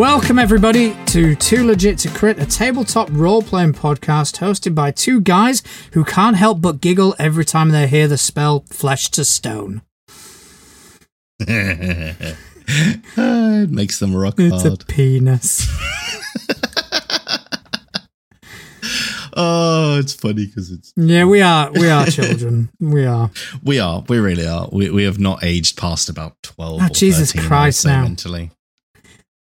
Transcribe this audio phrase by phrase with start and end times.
[0.00, 5.20] Welcome, everybody, to Too Legit to Crit, a tabletop role playing podcast hosted by two
[5.20, 5.62] guys
[5.92, 9.82] who can't help but giggle every time they hear the spell Flesh to Stone.
[11.40, 12.36] it
[13.70, 14.82] makes them rock It's hard.
[14.82, 15.68] a penis.
[19.36, 21.70] oh, it's funny because it's Yeah, we are.
[21.72, 22.70] We are children.
[22.80, 23.30] We are.
[23.62, 24.66] we are we really are.
[24.72, 26.80] We we have not aged past about twelve.
[26.80, 28.02] Oh, or Jesus 13, I would Christ, now.
[28.04, 28.50] mentally.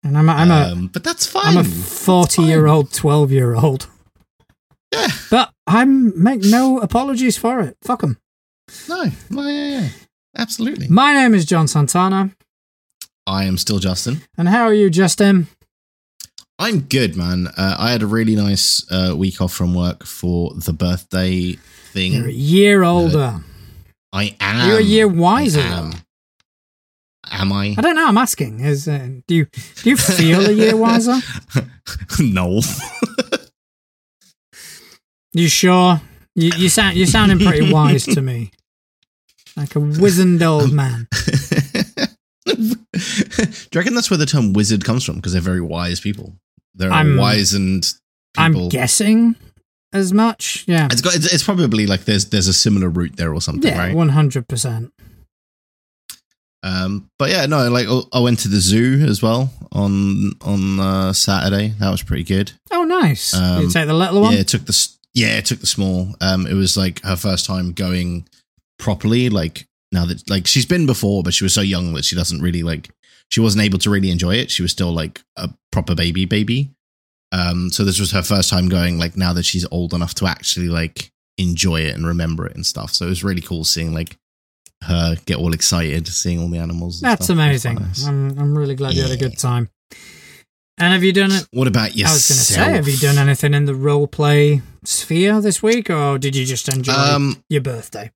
[0.05, 1.57] And I'm a, I'm a, um, but that's fine.
[1.57, 3.89] I'm a 40 year old, 12 year old.
[4.93, 5.09] Yeah.
[5.31, 7.77] But I make no apologies for it.
[7.83, 8.19] Fuck them.
[8.89, 9.89] no, no, yeah, yeah,
[10.37, 10.89] absolutely.
[10.89, 12.31] My name is John Santana.
[13.27, 14.21] I am still Justin.
[14.37, 15.49] And how are you, Justin?
[16.59, 17.49] I'm good, man.
[17.57, 21.53] Uh, I had a really nice uh, week off from work for the birthday
[21.93, 22.13] thing.
[22.13, 23.41] You're a year older.
[24.13, 24.69] I am.
[24.69, 25.61] You're a year wiser.
[25.61, 25.93] I am.
[27.31, 27.75] Am I?
[27.77, 28.07] I don't know.
[28.07, 28.61] I'm asking.
[28.61, 29.47] Is uh, do you
[29.83, 31.17] do you feel a year wiser?
[32.21, 32.61] no.
[35.37, 36.01] You sure?
[36.37, 38.53] You you sound you're sounding pretty wise to me,
[39.57, 41.09] like a wizened old man.
[42.47, 42.77] Do you
[43.75, 45.17] reckon that's where the term wizard comes from?
[45.17, 46.37] Because they're very wise people.
[46.75, 47.87] They're I'm- wizened
[48.37, 49.35] I'm guessing
[49.93, 50.65] as much.
[50.69, 51.17] Yeah, it's got.
[51.17, 53.95] It's, it's probably like there's there's a similar root there or something, yeah, right?
[53.95, 54.93] one hundred percent.
[56.65, 60.81] Um, but yeah, no, like oh, I went to the zoo as well on on
[60.81, 61.75] uh, Saturday.
[61.79, 62.53] That was pretty good.
[62.73, 63.33] Oh, nice.
[63.33, 64.33] Did you Um, take the little one?
[64.33, 66.15] Yeah, it took the yeah, it took the small.
[66.21, 68.27] Um, it was like her first time going
[68.79, 69.29] properly.
[69.29, 72.41] Like now that like she's been before, but she was so young that she doesn't
[72.41, 72.89] really like.
[73.31, 74.51] She wasn't able to really enjoy it.
[74.51, 76.71] She was still like a proper baby, baby.
[77.33, 78.99] Um, so this was her first time going.
[78.99, 82.65] Like now that she's old enough to actually like enjoy it and remember it and
[82.65, 82.93] stuff.
[82.93, 84.17] So it was really cool seeing like
[84.85, 87.03] her get all excited, seeing all the animals.
[87.03, 87.35] and That's stuff.
[87.35, 87.77] Amazing.
[87.77, 88.07] nice.
[88.07, 89.69] I'm I'm really glad you had a good time.
[90.79, 91.47] And have you done it?
[91.53, 92.11] What about yourself?
[92.11, 95.63] I was going to say, have you done anything in the role play sphere this
[95.63, 98.11] week, or did you just enjoy Um, your birthday?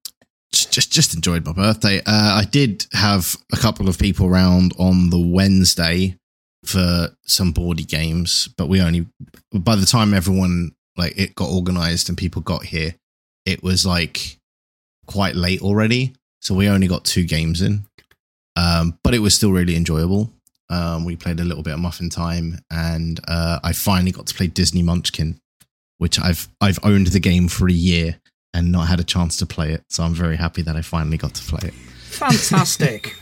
[0.51, 1.99] just just enjoyed my birthday.
[2.01, 6.17] Uh, I did have a couple of people around on the Wednesday
[6.65, 9.07] for some boardy games, but we only
[9.53, 12.95] by the time everyone like it got organized and people got here,
[13.47, 14.39] it was like
[15.07, 16.15] quite late already.
[16.41, 17.85] So we only got two games in,
[18.57, 20.31] um, but it was still really enjoyable.
[20.71, 24.35] Um, we played a little bit of Muffin Time, and uh, I finally got to
[24.35, 25.41] play Disney Munchkin,
[25.99, 28.21] which I've I've owned the game for a year
[28.55, 29.85] and not had a chance to play it.
[29.89, 31.75] So I'm very happy that I finally got to play it.
[31.75, 33.17] Fantastic.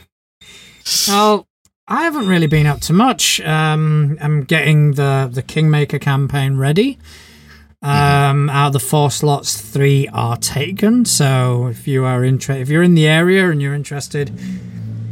[1.08, 1.46] well,
[1.88, 3.40] I haven't really been up to much.
[3.40, 6.98] Um, I'm getting the the Kingmaker campaign ready.
[7.86, 11.04] Um, out of the four slots, three are taken.
[11.04, 14.32] So if you are interested, if you're in the area and you're interested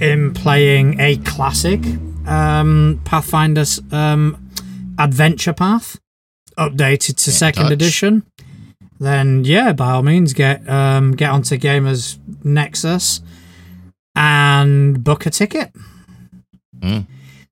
[0.00, 1.80] in playing a classic
[2.26, 4.50] um, Pathfinder's um,
[4.98, 6.00] adventure path,
[6.58, 7.72] updated to Get second touch.
[7.72, 8.24] edition,
[8.98, 13.20] then yeah, by all means, get um, get onto Gamers Nexus
[14.16, 15.72] and book a ticket.
[16.80, 17.06] Mm.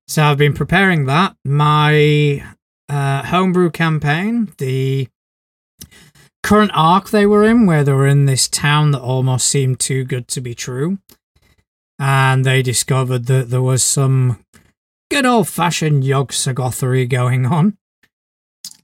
[0.09, 1.37] So I've been preparing that.
[1.45, 2.45] My
[2.89, 5.09] uh, homebrew campaign, the
[6.43, 10.05] current arc they were in, where they were in this town that almost seemed too
[10.05, 10.99] good to be true.
[11.99, 14.45] And they discovered that there was some
[15.11, 17.77] good old fashioned Yog Sagothery going on.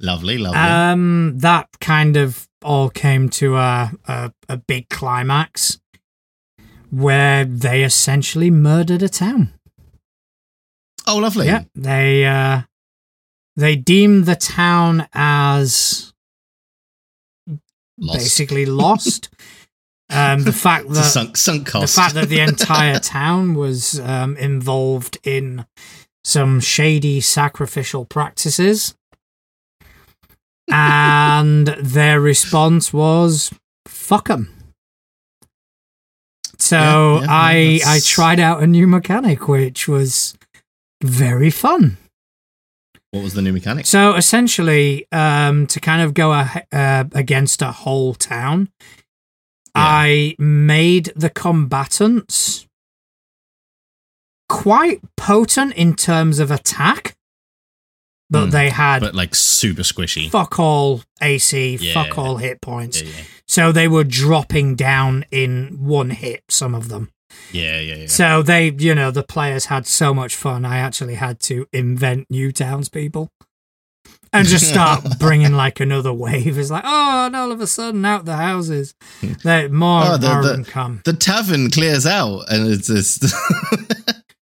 [0.01, 0.59] Lovely, lovely.
[0.59, 5.81] Um, that kind of all came to a, a, a big climax
[6.91, 9.53] where they essentially murdered a town.
[11.07, 11.47] oh, lovely.
[11.47, 12.63] Yeah, they uh,
[13.57, 16.08] they deemed the town as
[17.99, 18.19] Lost.
[18.19, 19.29] basically lost.
[20.11, 25.19] um, the fact that sunk, sunk the fact that the entire town was um, involved
[25.25, 25.67] in
[26.25, 28.95] some shady sacrificial practices,
[30.71, 33.53] and their response was
[33.87, 34.55] "fuck them."
[36.59, 40.37] So Yeah, yeah, I I tried out a new mechanic, which was
[41.03, 41.97] very fun.
[43.11, 43.87] What was the new mechanic?
[43.87, 48.69] So essentially, um, to kind of go a, uh, against a whole town,
[49.75, 52.67] I made the combatants
[54.49, 57.17] quite potent in terms of attack,
[58.31, 58.51] but Hmm.
[58.51, 60.31] they had But like super squishy.
[60.31, 61.95] fuck all AC, Yeah.
[61.95, 63.01] fuck all hit points.
[63.03, 67.11] Yeah, yeah, So they were dropping down in one hit, some of them.
[67.53, 67.95] Yeah, yeah.
[67.97, 68.07] yeah.
[68.07, 70.65] So they, you know, the players had so much fun.
[70.65, 73.31] I actually had to invent new townspeople
[74.33, 76.59] and just start bringing like another wave.
[76.59, 78.95] It's like, oh, and all of a sudden out the houses,
[79.45, 81.01] they more Oh, the- more the- of them come.
[81.05, 83.25] the tavern clears out, and it's just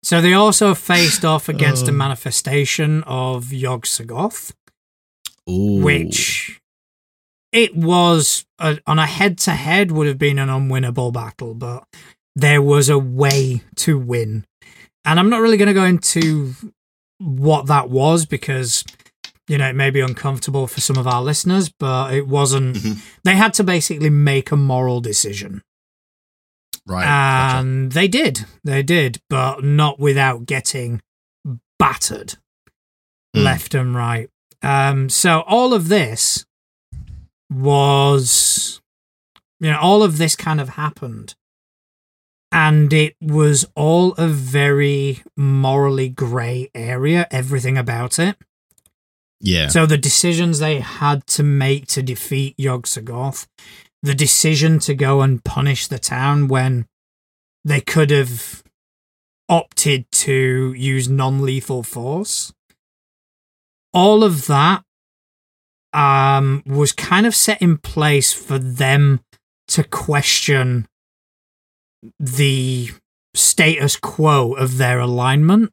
[0.03, 1.93] So they also faced off against a Oh.
[1.93, 4.53] manifestation of Yog Sagoth,
[5.45, 6.59] which
[7.51, 11.83] it was a, on a head to head would have been an unwinnable battle, but
[12.35, 14.45] there was a way to win.
[15.05, 16.53] And I'm not really going to go into
[17.17, 18.83] what that was because
[19.47, 22.75] you know it may be uncomfortable for some of our listeners, but it wasn't.
[22.77, 23.01] Mhm.
[23.23, 25.63] They had to basically make a moral decision.
[26.87, 27.03] right.
[27.03, 27.57] gotcha.
[27.59, 28.45] And they did.
[28.63, 31.01] They did, but not without getting
[31.77, 32.35] battered
[33.35, 33.43] Mm.
[33.43, 34.29] left and right.
[34.63, 36.45] Um, so all of this
[37.51, 38.81] was,
[39.59, 41.35] you know, all of this kind of happened.
[42.51, 48.37] And it was all a very morally grey area, everything about it.
[49.39, 49.67] Yeah.
[49.67, 53.47] So the decisions they had to make to defeat Yog Sagoth,
[54.01, 56.87] the decision to go and punish the town when
[57.63, 58.63] they could have
[59.47, 62.53] opted to use non-lethal force,
[63.93, 64.83] all of that
[65.93, 69.21] um, was kind of set in place for them
[69.67, 70.87] to question
[72.19, 72.89] the
[73.35, 75.71] status quo of their alignment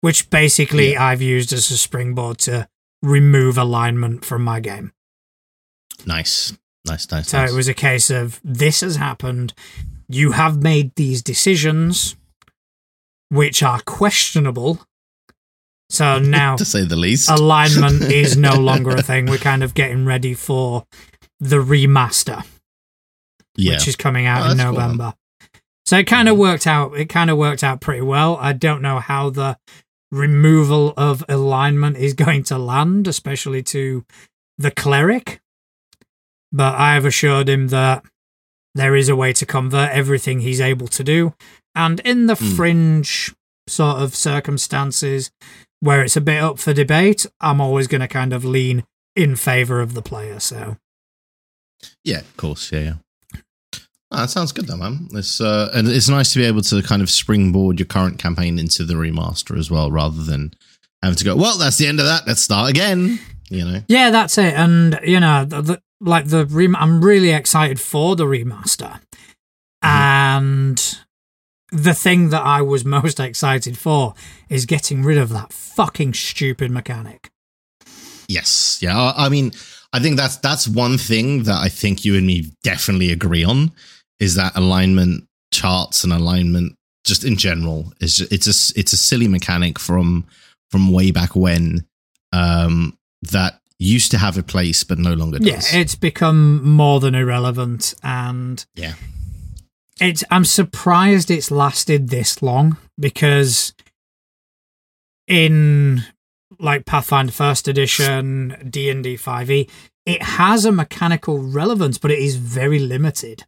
[0.00, 2.68] which basically I've used as a springboard to
[3.02, 4.92] remove alignment from my game.
[6.06, 6.56] nice.
[6.86, 7.50] Nice, nice, So nice.
[7.52, 9.52] it was a case of this has happened.
[10.08, 12.16] You have made these decisions,
[13.28, 14.78] which are questionable.
[15.90, 17.28] So now to say the least.
[17.28, 19.26] alignment is no longer a thing.
[19.26, 20.86] We're kind of getting ready for
[21.40, 22.44] the remaster,
[23.58, 23.72] yeah.
[23.74, 24.78] which is coming out Oh, in that's cool.
[24.78, 25.14] November.
[25.84, 26.96] So it kind of worked out.
[26.98, 28.36] It kind of worked out pretty well.
[28.40, 29.58] I don't know how the
[30.10, 34.04] removal of alignment is going to land, especially to
[34.56, 35.40] the cleric.
[36.52, 38.04] But I have assured him that
[38.74, 41.34] there is a way to convert everything he's able to do.
[41.74, 42.56] And in the Mm.
[42.56, 43.34] fringe
[43.66, 45.30] sort of circumstances
[45.80, 48.84] where it's a bit up for debate, I'm always going to kind of lean
[49.14, 50.40] in favor of the player.
[50.40, 50.76] So
[52.04, 52.72] Yeah, of course.
[52.72, 52.94] Yeah, yeah.
[54.10, 55.08] Oh, that sounds good, though, man.
[55.12, 58.58] It's uh, and it's nice to be able to kind of springboard your current campaign
[58.58, 60.54] into the remaster as well, rather than
[61.02, 61.36] having to go.
[61.36, 62.26] Well, that's the end of that.
[62.26, 63.18] Let's start again.
[63.50, 63.82] You know.
[63.88, 64.54] Yeah, that's it.
[64.54, 69.00] And you know, the, the, like the rem- I'm really excited for the remaster.
[69.82, 70.98] And
[71.70, 74.14] the thing that I was most excited for
[74.48, 77.30] is getting rid of that fucking stupid mechanic.
[78.26, 78.78] Yes.
[78.80, 78.98] Yeah.
[78.98, 79.52] I I mean,
[79.92, 83.72] I think that's that's one thing that I think you and me definitely agree on
[84.20, 86.74] is that alignment charts and alignment
[87.04, 90.26] just in general is it's a it's a silly mechanic from
[90.70, 91.86] from way back when
[92.32, 95.72] um that used to have a place but no longer does.
[95.72, 98.94] Yeah, it's become more than irrelevant and Yeah.
[100.00, 103.74] It's I'm surprised it's lasted this long because
[105.26, 106.04] in
[106.60, 109.68] like Pathfinder First Edition, D and D Five E,
[110.06, 113.44] it has a mechanical relevance, but it is very limited.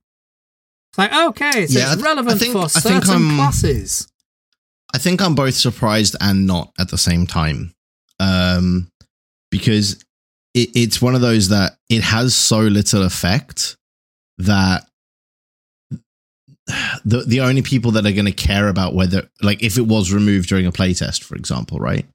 [1.01, 4.07] Like okay, so Yeah, it's relevant think- for I think certain I'm- classes.
[4.93, 7.73] I think I'm both surprised and not at the same time.
[8.19, 8.89] Um,
[9.51, 9.95] because
[10.53, 13.77] it, it's one of those that it has so little effect
[14.39, 14.87] that
[17.05, 20.13] the the only people that are going to care about whether like if it was
[20.13, 22.07] removed during a playtest, for example, right?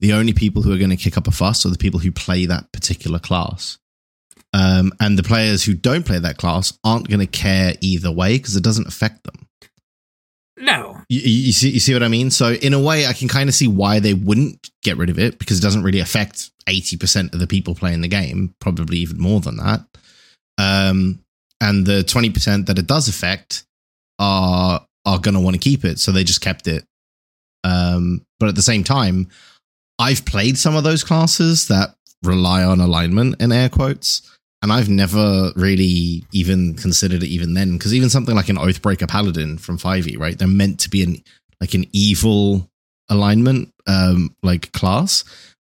[0.00, 2.12] The only people who are going to kick up a fuss are the people who
[2.12, 3.78] play that particular class.
[4.54, 8.38] Um, and the players who don't play that class aren't going to care either way
[8.38, 9.48] because it doesn't affect them.
[10.56, 12.30] No, You, you see, you see what I mean?
[12.30, 15.18] So in a way, I can kind of see why they wouldn't get rid of
[15.18, 18.98] it because it doesn't really affect eighty percent of the people playing the game, probably
[18.98, 19.80] even more than that.
[20.56, 21.24] Um,
[21.60, 23.64] and the twenty percent that it does affect
[24.20, 26.84] are are going to want to keep it, so they just kept it.
[27.64, 29.28] Um, but at the same time,
[29.98, 34.22] I've played some of those classes that rely on alignment in air quotes,
[34.64, 39.06] and I've never really even considered it even then because even something like an Oathbreaker
[39.06, 40.38] Paladin from 5e, right?
[40.38, 41.22] They're meant to be an
[41.60, 42.70] like an evil
[43.10, 45.22] alignment um like class,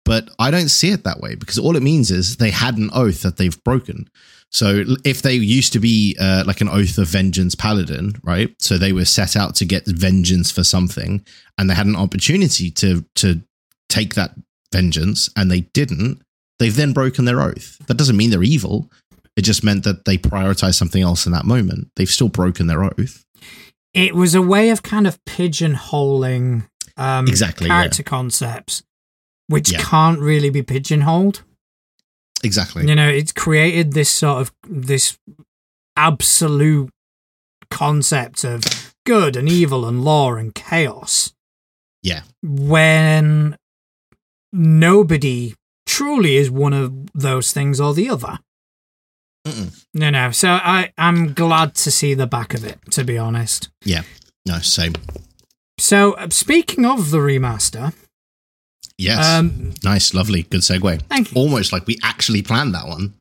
[0.06, 2.90] but I don't see it that way because all it means is they had an
[2.94, 4.10] oath that they've broken.
[4.50, 8.56] So if they used to be uh, like an oath of vengeance paladin, right?
[8.60, 11.26] So they were set out to get vengeance for something,
[11.58, 13.42] and they had an opportunity to to
[13.90, 14.36] take that
[14.72, 16.22] vengeance, and they didn't.
[16.60, 17.78] They've then broken their oath.
[17.88, 18.90] That doesn't mean they're evil.
[19.36, 21.90] It just meant that they prioritized something else in that moment.
[21.98, 23.24] They've still broken their oath.
[23.94, 27.80] it was a way of kind of pigeonholing um, Exactly, yeah.
[27.82, 28.84] character concepts,
[29.48, 29.82] which Yeah.
[29.82, 31.44] can't really be pigeonholed.
[32.44, 32.88] Exactly.
[32.88, 35.18] You know, it's created this sort of this
[35.98, 36.90] absolute
[37.72, 41.34] concept of good and evil and law and chaos.
[42.04, 42.22] Yeah.
[42.44, 43.58] When
[44.54, 48.40] nobody truly is one of those things or the other.
[49.46, 49.86] Mm-mm.
[49.94, 50.32] No, no.
[50.32, 53.70] So I, I'm glad to see the back of it, to be honest.
[53.84, 54.02] Yeah.
[54.48, 54.94] No, same.
[55.80, 57.94] So uh, speaking of the remaster,
[58.98, 59.26] Yes.
[59.26, 61.02] um, nice, lovely, good segue.
[61.10, 61.42] thank you.
[61.42, 63.14] Almost like we actually planned that one.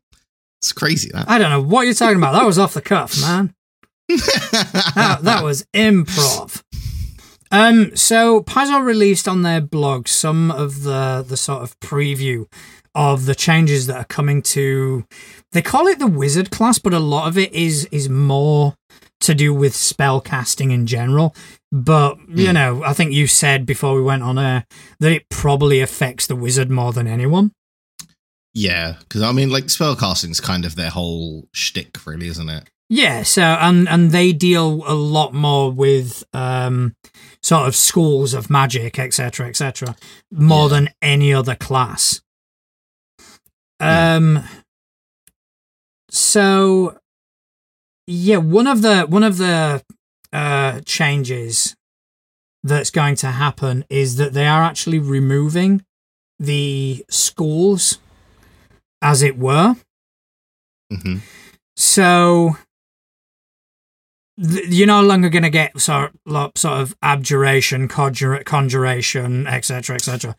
[0.63, 1.29] It's crazy that.
[1.29, 2.33] I don't know what you're talking about.
[2.33, 3.53] That was off the cuff, man.
[4.09, 6.63] that, that was improv.
[7.55, 12.47] Um, so Paizo released on their blog some of the the sort of preview
[12.95, 15.05] of the changes that are coming to.
[15.53, 18.75] They call it the wizard class, but a lot of it is is more
[19.21, 21.35] to do with spell casting in general.
[21.73, 22.55] But you Hmm.
[22.55, 24.65] know, I think you said before we went on air
[25.01, 27.53] that it probably affects the wizard more than anyone.
[28.57, 32.65] yeah, because I mean, like spell spellcasting's kind of their whole shtick, really, isn't it?
[32.89, 36.95] Yeah, so and and they deal a lot more with um
[37.45, 39.95] sort of schools of magic, etc., etc.,
[40.33, 40.75] more Yeah.
[40.75, 42.23] than any other class.
[43.81, 44.15] Yeah.
[44.17, 44.45] Um
[46.11, 46.99] so
[48.07, 49.83] yeah, one of the one of the
[50.33, 51.77] uh changes
[52.63, 55.85] that's going to happen is that they are actually removing
[56.39, 57.99] the schools
[59.03, 59.77] as it were.
[60.91, 61.19] hmm
[61.77, 62.57] So
[64.37, 70.35] you're no longer going to get sort lo- sort of abjuration, conjure- conjuration, etc., etc.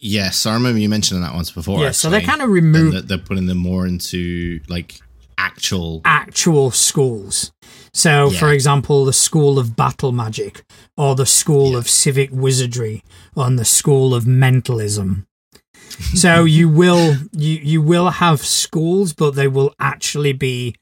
[0.00, 1.80] Yes, I remember you mentioning that once before.
[1.80, 5.00] Yeah, so they actually, kind of and remove they're putting them more into like
[5.36, 6.00] actual.
[6.04, 7.52] actual schools.
[7.92, 10.62] So, for example, the school of battle magic,
[10.96, 11.78] or the school Yeah.
[11.78, 13.02] of civic wizardry,
[13.36, 15.26] and the school of mentalism.
[16.14, 20.76] so you will you you will have schools, but they will actually be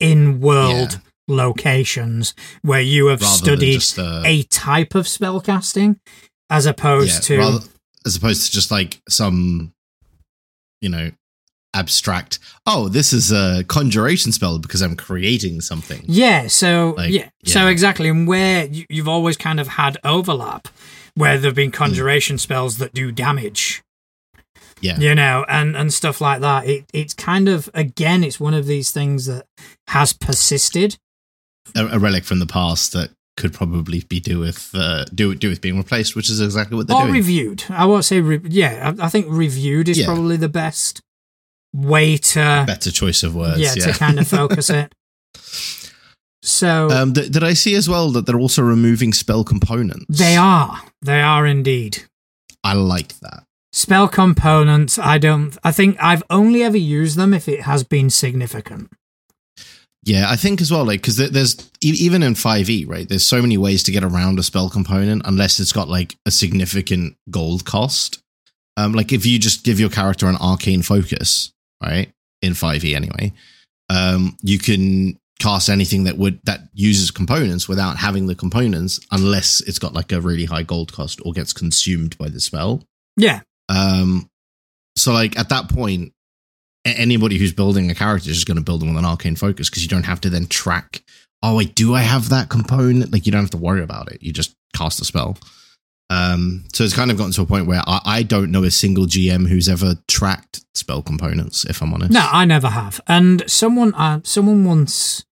[0.00, 5.98] in world locations where you have rather studied just uh, a type of spellcasting
[6.50, 7.66] as opposed yeah, to rather,
[8.06, 9.72] as opposed to just like some,
[10.80, 11.10] you know,
[11.74, 12.38] abstract.
[12.66, 16.02] Oh, this is a conjuration spell because I'm creating something.
[16.06, 17.28] yeah so Like, yeah.
[17.44, 20.68] so exactly and where you, you've always kind of had overlap
[21.16, 23.82] where there've been conjuration spells that do damage
[24.80, 24.98] Yeah.
[24.98, 28.66] you know and and stuff like that it it's kind of again it's one of
[28.66, 29.46] these things that
[29.88, 30.96] has persisted
[31.76, 35.48] A, a relic from the past that could probably be do with uh, do do
[35.48, 37.14] with being replaced, which is exactly what they're or doing.
[37.14, 40.06] reviewed i won't say re- yeah I, I think reviewed is Yeah.
[40.06, 41.00] probably the best
[41.72, 43.58] way to Better choice of words.
[43.58, 43.86] yeah, Yeah.
[43.92, 44.94] to kind of focus it
[46.42, 50.04] so um, th- did I see as well that they're also removing spell components?
[50.08, 50.82] They are.
[51.00, 52.04] They are indeed.
[52.62, 53.44] I like that.
[53.72, 55.56] Spell components, I don't.
[55.64, 58.90] I think I've only ever used them if it has been significant.
[60.04, 63.08] Yeah, I think as well, like because there's even in Five E, right?
[63.08, 66.30] There's so many ways to get around a spell component unless it's got like a
[66.30, 68.20] significant gold cost.
[68.76, 72.12] Um, like if you just give your character an arcane focus, right?
[72.42, 73.32] In Five E anyway,
[73.88, 79.60] um, you can cast anything that would that uses components without having the components, unless
[79.62, 82.82] it's got like a really high gold cost or gets consumed by the spell.
[83.16, 83.40] Yeah.
[83.68, 84.28] Um,
[84.96, 86.12] so like at that point,
[86.84, 89.70] anybody who's building a character is just going to build them with an arcane focus
[89.70, 91.02] because you don't have to then track.
[91.42, 93.12] Oh wait, do I have that component?
[93.12, 94.22] Like you don't have to worry about it.
[94.22, 95.36] You just cast a spell.
[96.10, 98.70] Um, so it's kind of gotten to a point where I, I don't know a
[98.70, 101.64] single GM who's ever tracked spell components.
[101.64, 103.00] If I'm honest, No, I never have.
[103.06, 105.24] And someone, uh, someone once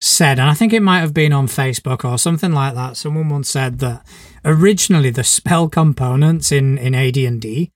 [0.00, 2.96] said, and I think it might have been on Facebook or something like that.
[2.96, 4.06] Someone once said that
[4.44, 7.72] originally the spell components in in AD and D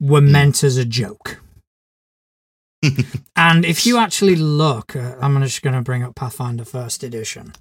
[0.00, 1.41] were meant as a joke.
[3.36, 7.52] And if you actually look, uh, I'm just going to bring up Pathfinder First Edition.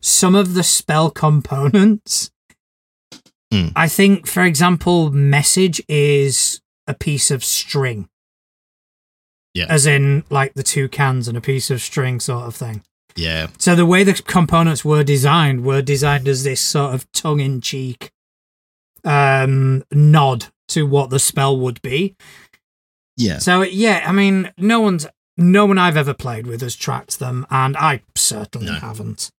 [0.00, 2.30] Some of the spell components,
[3.50, 3.68] Hmm.
[3.74, 8.10] I think, for example, message is a piece of string.
[9.54, 9.64] Yeah.
[9.70, 12.82] As in, like the two cans and a piece of string sort of thing.
[13.16, 17.40] yeah, So the way the components were designed were designed as this sort of tongue
[17.40, 18.12] in cheek
[19.02, 22.14] um, nod to what the spell would be.
[23.16, 25.06] yeah, So yeah, I mean, no one's
[25.36, 28.78] no one I've ever played with has tracked them, and I certainly No.
[28.80, 29.30] haven't.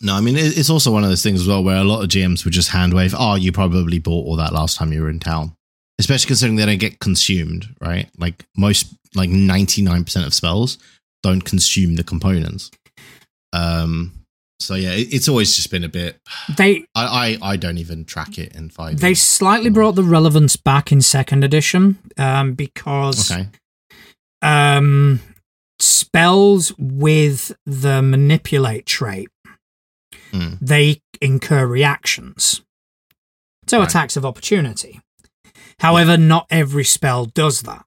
[0.00, 2.10] No, I mean it's also one of those things as well where a lot of
[2.10, 3.14] GMs would just hand wave.
[3.16, 5.54] Oh, you probably bought all that last time you were in town.
[5.98, 8.10] Especially considering they don't get consumed, right?
[8.18, 10.76] Like most, like ninety nine percent of spells
[11.22, 12.70] don't consume the components.
[13.52, 14.12] Um.
[14.60, 16.20] So yeah, it's always just been a bit.
[16.56, 19.00] They I I, I don't even track it in five.
[19.00, 23.48] they slightly brought the relevance back in second edition um, because okay.
[24.42, 25.20] um,
[25.80, 29.28] spells with the manipulate trait
[30.32, 30.58] Mm.
[30.60, 32.62] they incur reactions.
[33.68, 33.88] So Right.
[33.88, 35.00] attacks of opportunity.
[35.78, 37.84] However, not every spell does that.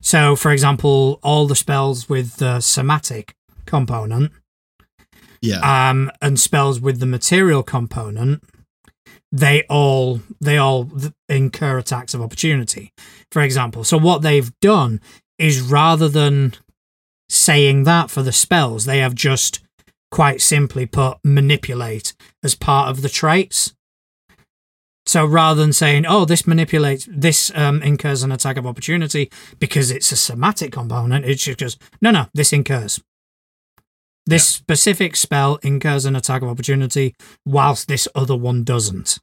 [0.00, 3.34] So, for example, all the spells with the somatic
[3.66, 4.30] component
[5.44, 5.90] Yeah.
[5.90, 8.42] um, and spells with the material component,
[9.30, 10.90] they all they all
[11.28, 12.92] incur attacks of opportunity.
[13.32, 15.00] For example, so what they've done
[15.38, 16.54] is rather than
[17.28, 19.60] saying that for the spells, they have just
[20.10, 23.74] quite simply put manipulate as part of the traits.
[25.06, 29.90] So rather than saying, "Oh, this manipulates, this um, incurs an attack of opportunity because
[29.90, 33.02] it's a somatic component," it just "No, no, this incurs."
[34.26, 37.14] This specific spell incurs an attack of opportunity,
[37.44, 39.18] whilst this other one doesn't.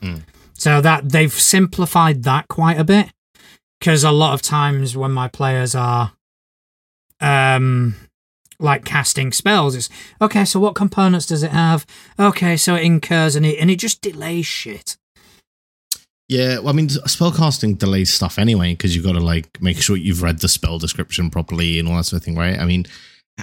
[0.00, 0.22] Mm.
[0.54, 3.10] So that they've simplified that quite a bit,
[3.78, 6.12] because a lot of times when my players are,
[7.20, 7.94] um,
[8.58, 9.88] like casting spells, it's
[10.20, 10.44] okay.
[10.44, 11.86] So what components does it have?
[12.18, 14.96] Okay, so it incurs and it and it just delays shit.
[16.28, 19.96] Yeah, well, I mean, spellcasting delays stuff anyway because you've got to like make sure
[19.96, 22.58] you've read the spell description properly and all that sort of thing, right?
[22.58, 22.86] I mean,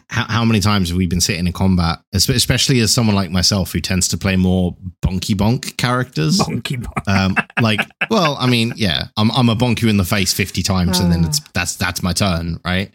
[0.10, 3.72] how, how many times have we been sitting in combat, especially as someone like myself
[3.74, 6.38] who tends to play more bonky bonk characters?
[6.40, 7.08] Bonky bonk.
[7.08, 10.62] um, like, well, I mean, yeah, I'm I'm a bonk you in the face fifty
[10.64, 12.94] times, and then it's that's that's my turn, right?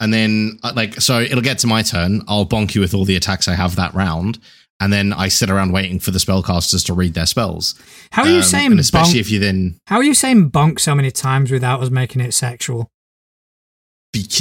[0.00, 2.22] And then uh, like, so it'll get to my turn.
[2.28, 4.38] I'll bonk you with all the attacks I have that round,
[4.80, 7.74] and then I sit around waiting for the spellcasters to read their spells.
[8.12, 9.20] How are you Um, saying and especially bonk?
[9.20, 12.32] if you then How are you saying bonk so many times without us making it
[12.32, 12.90] sexual?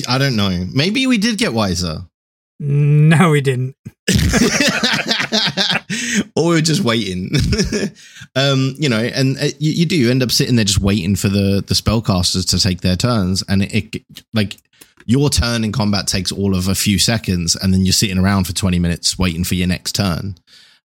[0.07, 0.65] I don't know.
[0.73, 2.05] Maybe we did get wiser.
[2.59, 3.75] No, we didn't.
[6.35, 7.31] or we were just waiting.
[8.35, 11.15] um, you know, and uh, you, you do you end up sitting there just waiting
[11.15, 14.57] for the the spellcasters to take their turns, and it, it like
[15.05, 18.45] your turn in combat takes all of a few seconds, and then you're sitting around
[18.45, 20.35] for twenty minutes waiting for your next turn.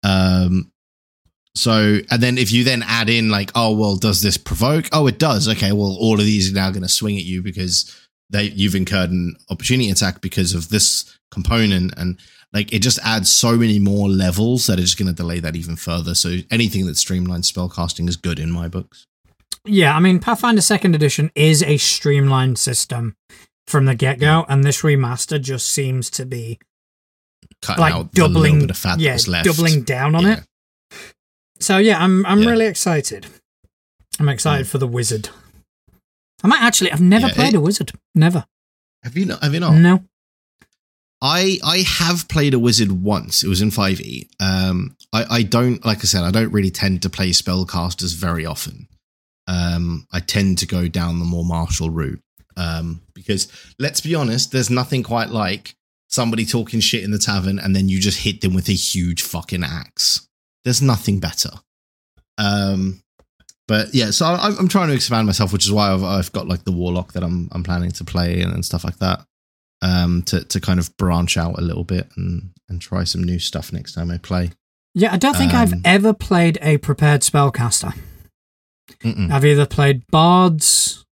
[0.04, 0.72] Um,
[1.56, 4.90] so, and then if you then add in like, oh well, does this provoke?
[4.92, 5.48] Oh, it does.
[5.48, 7.92] Okay, well, all of these are now going to swing at you because
[8.30, 12.20] they you've incurred an opportunity attack because of this component, and
[12.54, 15.56] like it just adds so many more levels that are just going to delay that
[15.56, 16.16] even further.
[16.16, 19.06] So anything that streamlines spellcasting is good in my books.
[19.68, 23.16] Yeah, I mean, Pathfinder Second Edition is a streamlined system
[23.68, 26.60] from the get go, and this remaster just seems to be
[27.62, 30.34] Cutting like out the doubling, bit of fat yeah, doubling down on Yeah.
[30.34, 30.44] it.
[31.60, 32.50] So yeah, I'm I'm Yeah.
[32.50, 33.28] really excited.
[34.20, 34.70] I'm excited mm.
[34.70, 35.30] for the wizard.
[36.44, 36.92] I might actually.
[36.92, 37.92] I've never Yeah, played it- a wizard.
[38.14, 38.46] Never.
[39.04, 39.44] Have you not?
[39.44, 39.76] Have you not?
[39.76, 40.04] No.
[41.22, 43.44] I I have played a wizard once.
[43.44, 44.30] It was in five E.
[44.40, 48.46] Um, I I don't like I said I don't really tend to play spellcasters very
[48.46, 48.88] often.
[49.48, 52.22] Um, I tend to go down the more martial route.
[52.58, 53.48] Um, because
[53.80, 55.76] let's be honest, there's nothing quite like
[56.10, 59.22] somebody talking shit in the tavern and then you just hit them with a huge
[59.22, 60.28] fucking axe.
[60.64, 61.52] There's nothing better.
[62.38, 63.02] Um,
[63.68, 66.48] but yeah, so I, I'm trying to expand myself, which is why I've, I've got
[66.48, 69.26] like the warlock that I'm I'm planning to play and, and stuff like that
[69.82, 73.40] um, to to kind of branch out a little bit and and try some new
[73.40, 74.52] stuff next time I play.
[74.94, 77.94] Yeah, I don't think I've Um, ever played a prepared spellcaster.
[79.02, 79.32] Mm-mm.
[79.32, 81.04] I've either played bards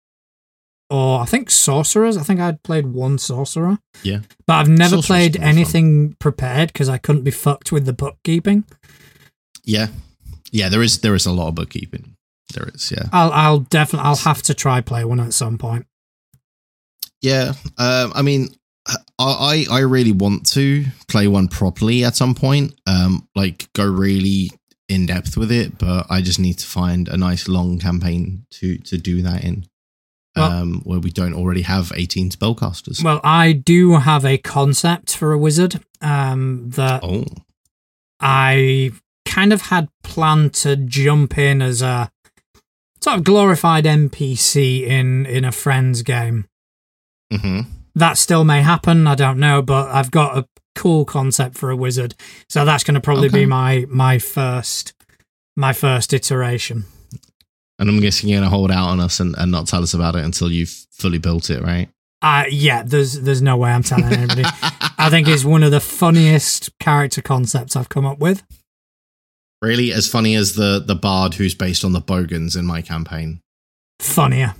[0.90, 2.16] or I think sorcerers.
[2.16, 3.78] I think I'd played one sorcerer.
[4.02, 4.20] Yeah.
[4.46, 5.56] But I've never Sorcerer's played more fun.
[5.56, 8.64] anything prepared because I couldn't be fucked with the bookkeeping.
[9.64, 9.88] Yeah,
[10.50, 10.68] yeah.
[10.68, 12.13] There is there is a lot of bookkeeping.
[12.52, 15.86] There is, yeah, I'll I'll definitely I'll have to try play one at some point.
[17.22, 17.54] yeah.
[17.78, 18.48] Um, I mean,
[18.86, 22.74] I I I really want to play one properly at some point.
[22.86, 24.50] Um, like go really
[24.88, 28.76] in depth with it, but I just need to find a nice long campaign to
[28.78, 29.66] to do that in.
[30.36, 33.04] Well- um, where we don't already have 18 spellcasters.
[33.04, 37.24] Well, I do have a concept for a wizard um, that oh,
[38.20, 38.90] I
[39.26, 42.10] kind of had planned to jump in as a
[43.04, 46.46] sort of glorified NPC in in a friend's game.
[47.32, 47.60] hmm
[47.94, 49.06] That still may happen.
[49.06, 52.14] I don't know, but I've got a cool concept for a wizard,
[52.48, 53.40] so that's going to probably Okay.
[53.40, 54.92] be my my first
[55.56, 56.84] my first iteration.
[57.78, 59.94] And I'm guessing you're going to hold out on us and, and not tell us
[59.94, 61.88] about it until you've fully built it, right?
[62.22, 64.44] Uh, yeah, there's there's no way I'm telling anybody.
[64.98, 68.42] I think it's one of the funniest character concepts I've come up with.
[69.62, 73.40] Really as funny as the the bard who's based on the bogans in my campaign.
[74.00, 74.54] Funnier,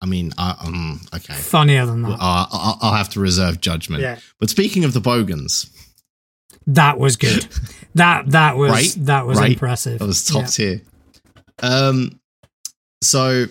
[0.00, 2.10] I mean, I, um, okay, funnier than that.
[2.12, 4.02] uh, I'll, I'll have to reserve judgment.
[4.02, 5.70] Yeah, But speaking of the bogans,
[6.66, 7.46] that was good.
[7.96, 8.94] That that was Right?
[9.06, 9.52] that was Right?
[9.52, 10.00] impressive.
[10.00, 10.46] that was top Yeah.
[10.48, 10.82] tier.
[11.62, 12.18] Um,
[13.04, 13.46] so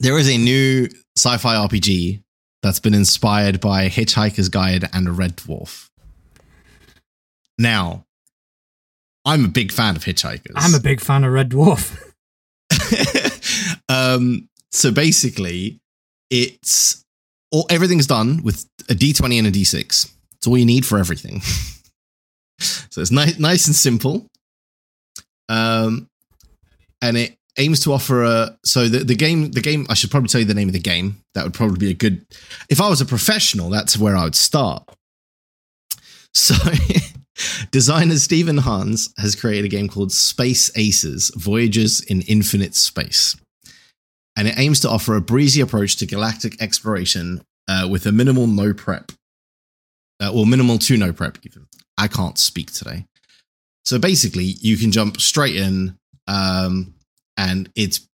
[0.00, 2.22] there is a new sci-fi RPG
[2.62, 5.90] that's been inspired by Hitchhiker's Guide and a Red Dwarf.
[7.58, 8.06] Now,
[9.24, 10.52] I'm a big fan of Hitchhikers.
[10.56, 12.12] I'm a big fan of Red Dwarf.
[13.88, 15.80] um, so basically,
[16.30, 17.04] it's
[17.50, 20.12] all everything's done with a D20 and a D6.
[20.36, 21.40] It's all you need for everything.
[22.58, 24.26] so it's nice, nice and simple.
[25.48, 26.08] Um,
[27.00, 30.28] and it aims to offer a so the, the game the game I should probably
[30.28, 31.22] tell you the name of the game.
[31.34, 32.24] That would probably be a good
[32.70, 34.88] if I was a professional, that's where I would start.
[36.34, 36.54] So
[37.70, 43.36] designer Stephen Hans has created a game called Space Aces: Voyages in Infinite Space.
[44.36, 48.46] And it aims to offer a breezy approach to galactic exploration uh, with a minimal
[48.46, 49.12] no prep.
[50.22, 51.66] Uh, or minimal to no prep, even.
[51.98, 53.06] I can't speak today.
[53.84, 56.94] So basically, you can jump straight in, um,
[57.36, 58.08] and it's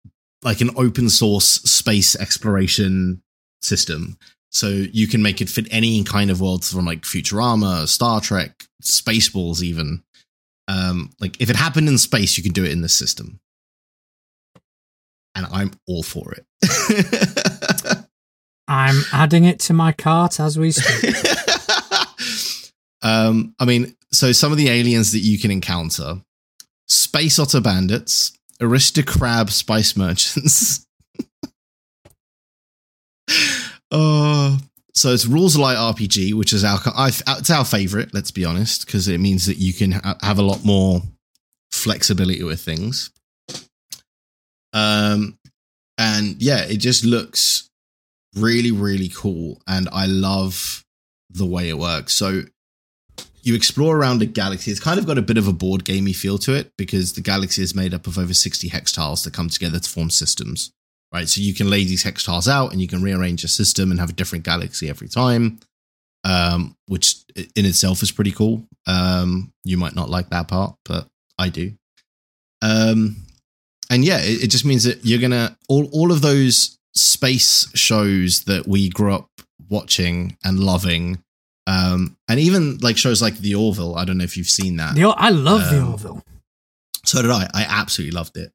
[0.43, 3.21] like an open source space exploration
[3.61, 4.17] system.
[4.57, 8.63] So you can make it fit any kind of world from like Futurama, Star Trek,
[8.81, 10.01] Spaceballs, even.
[10.67, 13.39] Um, like if it happened in space, you can do it in this system.
[15.35, 18.07] And I'm all for it.
[18.67, 21.13] I'm adding it to my cart as we speak.
[23.03, 26.23] um, I mean, so some of the aliens that you can encounter
[26.87, 30.87] space otter bandits, aristocrab spice merchants.
[33.91, 34.59] Oh,
[34.93, 38.13] so it's rules light RPG, which is our it's our favorite.
[38.13, 41.01] Let's be honest, because it means that you can ha- have a lot more
[41.71, 43.11] flexibility with things.
[44.73, 45.37] Um,
[45.97, 47.69] and yeah, it just looks
[48.35, 50.83] really, really cool, and I love
[51.29, 52.13] the way it works.
[52.13, 52.43] So
[53.43, 54.71] you explore around a galaxy.
[54.71, 57.21] It's kind of got a bit of a board gamey feel to it because the
[57.21, 60.73] galaxy is made up of over 60 hex tiles that come together to form systems
[61.13, 61.27] right?
[61.27, 63.99] So you can lay these hex tiles out and you can rearrange a system and
[63.99, 65.59] have a different galaxy every time,
[66.23, 68.65] um, which in itself is pretty cool.
[68.85, 71.73] Um, you might not like that part, but I do.
[72.61, 73.17] Um,
[73.89, 78.43] and yeah, it, it just means that you're gonna all all of those space shows
[78.45, 79.29] that we grew up
[79.69, 81.19] watching and loving.
[81.67, 83.95] Um, and even like shows like The Orville.
[83.95, 84.95] I don't know if you've seen that.
[84.95, 86.23] The, I love The um, Orville.
[87.05, 87.47] So did I.
[87.53, 88.51] I absolutely loved it.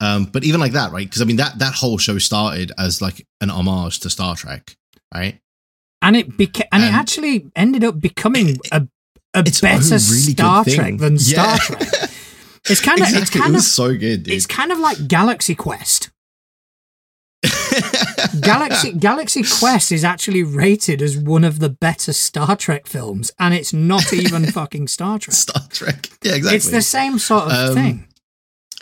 [0.00, 1.06] Um, but even like that, right?
[1.06, 4.76] Because I mean that that whole show started as like an homage to Star Trek,
[5.14, 5.38] right?
[6.02, 8.86] And it became, and, and, it actually ended up becoming it, a
[9.34, 11.56] a better really Star Trek than yeah.
[11.56, 12.10] Star Trek.
[12.66, 13.22] It's kind of exactly.
[13.22, 14.22] it's kind it of so good.
[14.22, 14.32] Dude.
[14.32, 16.10] It's kind of like Galaxy Quest.
[18.40, 23.52] Galaxy Galaxy Quest is actually rated as one of the better Star Trek films, and
[23.52, 25.34] it's not even fucking Star Trek.
[25.34, 26.56] Star Trek, yeah, exactly.
[26.56, 28.08] It's the same sort of um, thing.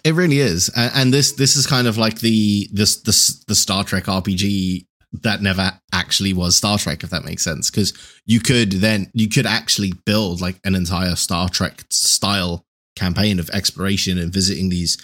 [0.05, 3.85] It really is, and this this is kind of like the this the, the Star
[3.85, 4.87] Trek RPG
[5.21, 7.71] that never actually was Star Trek, if that makes sense.
[7.71, 7.93] Because
[8.27, 12.65] you could then you could actually build like an entire Star Trek style
[12.97, 14.99] campaign of exploration and visiting these,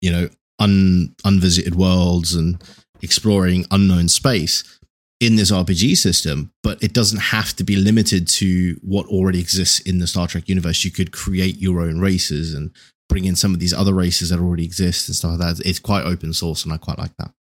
[0.00, 2.62] you know, un, unvisited worlds and
[3.02, 4.78] exploring unknown space
[5.20, 9.78] in this RPG system, but it doesn't have to be limited to what already exists
[9.80, 10.84] in the Star Trek universe.
[10.84, 12.70] You could create your own races and
[13.10, 15.66] bring in some of these other races that already exist and stuff like that.
[15.66, 17.32] It's quite open source, and I quite like that.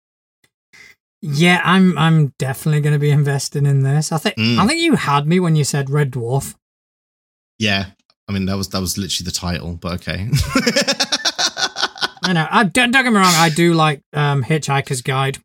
[1.23, 4.11] Yeah, I'm I'm definitely going to be investing in this.
[4.11, 4.59] I think mm.
[4.59, 6.55] I think you had me when you said Red Dwarf.
[7.59, 7.87] Yeah,
[8.27, 10.29] I mean that was that was literally the title, but okay.
[12.25, 12.47] I know.
[12.51, 13.33] I, don't, don't get me wrong.
[13.35, 15.39] I do like um, Hitchhiker's Guide.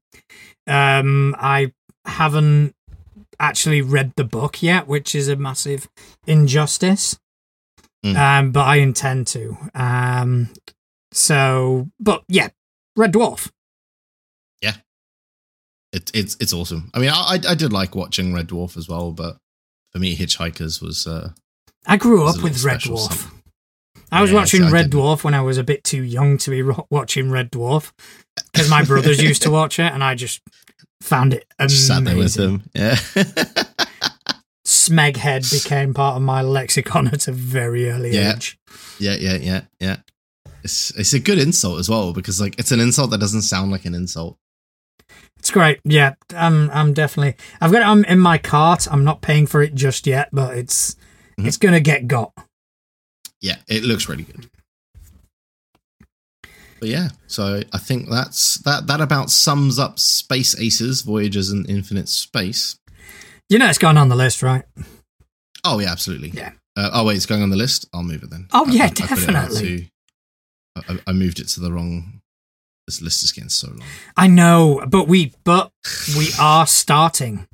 [0.67, 1.71] Um, I
[2.03, 2.75] haven't
[3.39, 5.88] actually read the book yet, which is a massive
[6.27, 7.17] injustice.
[8.04, 8.18] Mm.
[8.18, 9.58] Um, but I intend to.
[9.74, 10.50] Um,
[11.12, 12.50] so, but yeah,
[12.96, 13.50] Red Dwarf.
[14.62, 14.76] Yeah,
[15.94, 16.92] it's it's it's awesome.
[16.94, 19.38] I mean, I I did like watching Red Dwarf as well, but
[19.92, 21.08] for me, Hitchhikers was.
[21.08, 21.32] Uh,
[21.86, 23.10] I grew up with Red Dwarf.
[23.10, 23.39] Something.
[24.12, 26.62] I was yeah, watching Red Dwarf when I was a bit too young to be
[26.62, 27.92] ro- watching Red Dwarf
[28.52, 30.42] because my brothers used to watch it, and I just
[31.02, 31.70] found it amazing.
[31.76, 33.63] Just sat there with them, yeah.
[34.73, 38.33] Smeghead became part of my lexicon at a very early yeah.
[38.33, 38.57] age.
[38.99, 39.97] Yeah, yeah, yeah, yeah.
[40.63, 43.71] It's it's a good insult as well because like it's an insult that doesn't sound
[43.71, 44.38] like an insult.
[45.38, 45.79] It's great.
[45.83, 48.88] Yeah, I'm I'm definitely I've got it I'm in my cart.
[48.89, 51.47] I'm not paying for it just yet, but it's mm-hmm.
[51.47, 52.31] it's gonna get got.
[53.41, 54.49] Yeah, it looks really good.
[56.79, 61.65] But yeah, so I think that's that that about sums up Space Aces, Voyages in
[61.65, 62.79] Infinite Space.
[63.49, 64.63] You know it's going on the list, right?
[65.63, 66.29] Oh yeah, absolutely.
[66.29, 66.51] Yeah.
[66.75, 67.88] Uh, oh wait, it's going on the list.
[67.93, 68.47] I'll move it then.
[68.51, 69.91] Oh yeah, I, definitely.
[70.75, 72.21] I, to, I, I, moved it to the wrong.
[72.88, 73.84] This list is getting so long.
[74.17, 75.71] I know, but we but
[76.17, 77.47] we are starting.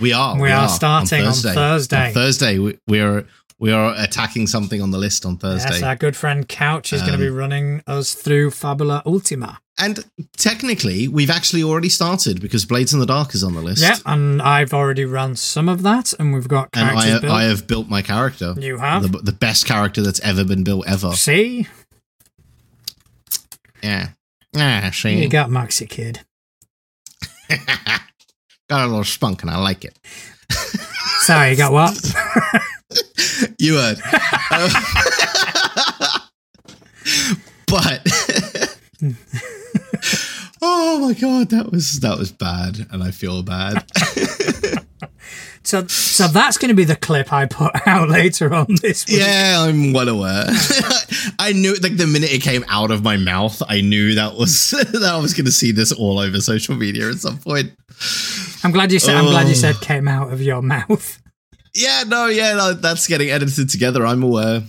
[0.00, 0.36] We are.
[0.36, 1.48] We, we are, are, starting on Thursday.
[1.48, 2.06] On Thursday.
[2.08, 3.26] On Thursday, we, we are
[3.58, 5.74] we are attacking something on the list on Thursday.
[5.74, 9.58] Yes, our good friend Couch is going to be Um, running us through Fabula Ultima.
[9.78, 10.04] And
[10.36, 13.82] technically, we've actually already started because Blades in the Dark is on the list.
[13.82, 17.32] Yeah, and I've already run some of that, and we've got And characters I, built.
[17.32, 18.54] I have built my character.
[18.58, 19.02] you have.
[19.10, 21.12] The, the best character that's ever been built ever.
[21.12, 21.66] See,
[23.82, 24.08] Yeah.
[24.52, 25.22] Yeah, see.
[25.22, 26.20] you got Maxi Kid.
[28.68, 29.98] got a little spunk and I like it.
[31.20, 31.94] Sorry, you got what?
[33.58, 33.98] You heard.
[37.66, 38.06] But
[40.62, 43.84] oh my god, that was that was bad, and I feel bad.
[45.62, 49.18] so, so that's going to be the clip I put out later on this week.
[49.18, 50.46] yeah, I'm well aware.
[51.38, 54.34] I knew it like the minute it came out of my mouth, I knew that
[54.34, 57.72] was that I was going to see this all over social media at some point.
[58.64, 59.16] I'm glad you said.
[59.16, 59.54] I'm glad you Oh.
[59.54, 61.20] said came out of your mouth.
[61.74, 64.04] Yeah, no, yeah, no, that's getting edited together.
[64.06, 64.62] I'm aware.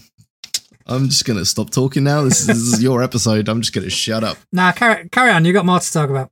[0.89, 2.23] I'm just gonna stop talking now.
[2.23, 3.47] This is, this is your episode.
[3.47, 4.37] I'm just gonna shut up.
[4.51, 5.45] Now, carry, carry on.
[5.45, 6.31] You got more to talk about.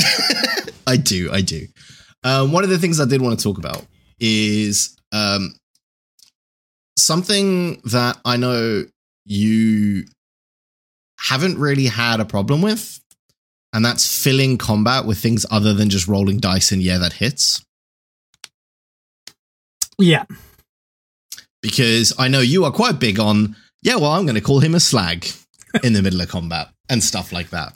[0.86, 1.66] I do, I do.
[2.24, 3.86] Um, one of the things I did want to talk about
[4.18, 5.54] is um,
[6.98, 8.84] something that I know
[9.24, 10.04] you
[11.20, 13.00] haven't really had a problem with,
[13.72, 17.62] and that's filling combat with things other than just rolling dice and yeah, that hits.
[20.00, 20.26] Yeah,
[21.60, 24.74] Because I know you are quite big on, yeah, well, I'm going to call him
[24.74, 25.26] a slag
[25.82, 27.74] in the middle of combat and stuff like that.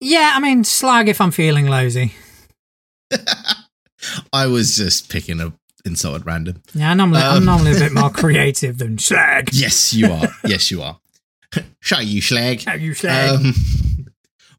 [0.00, 0.32] yeah.
[0.34, 2.12] I mean, slag if I'm feeling lousy.
[4.32, 5.52] I was just picking a
[5.84, 6.62] insult at random.
[6.74, 7.44] Yeah, I'm normally, I'm Um.
[7.44, 9.50] normally a bit more creative than slag.
[9.52, 10.28] Yes, you are.
[10.46, 10.98] yes, you are.
[11.80, 12.64] Shut you, slag.
[12.64, 13.30] How you slag?
[13.40, 13.54] Um,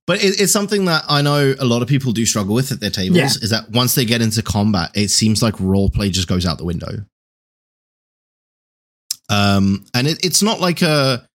[0.05, 2.79] but it, it's something that I know a lot of people do struggle with at
[2.81, 3.17] their tables.
[3.17, 3.25] Yeah.
[3.25, 6.57] Is that once they get into combat, it seems like role play just goes out
[6.57, 7.05] the window.
[9.33, 11.27] Um, and it, it's not like a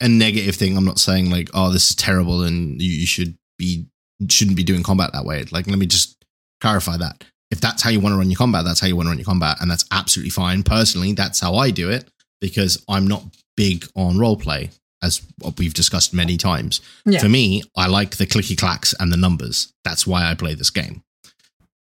[0.00, 0.76] a negative thing.
[0.76, 3.86] I'm not saying like, oh, this is terrible and you, you should be
[4.28, 5.44] shouldn't be doing combat that way.
[5.50, 6.24] Like, let me just
[6.60, 7.24] clarify that.
[7.50, 9.18] If that's how you want to run your combat, that's how you want to run
[9.18, 10.62] your combat, and that's absolutely fine.
[10.62, 12.08] Personally, that's how I do it
[12.40, 13.22] because I'm not
[13.56, 14.70] big on role play,
[15.02, 15.22] as
[15.56, 16.80] we've discussed many times.
[17.04, 17.20] Yeah.
[17.20, 19.72] For me, I like the clicky clacks and the numbers.
[19.84, 21.02] That's why I play this game.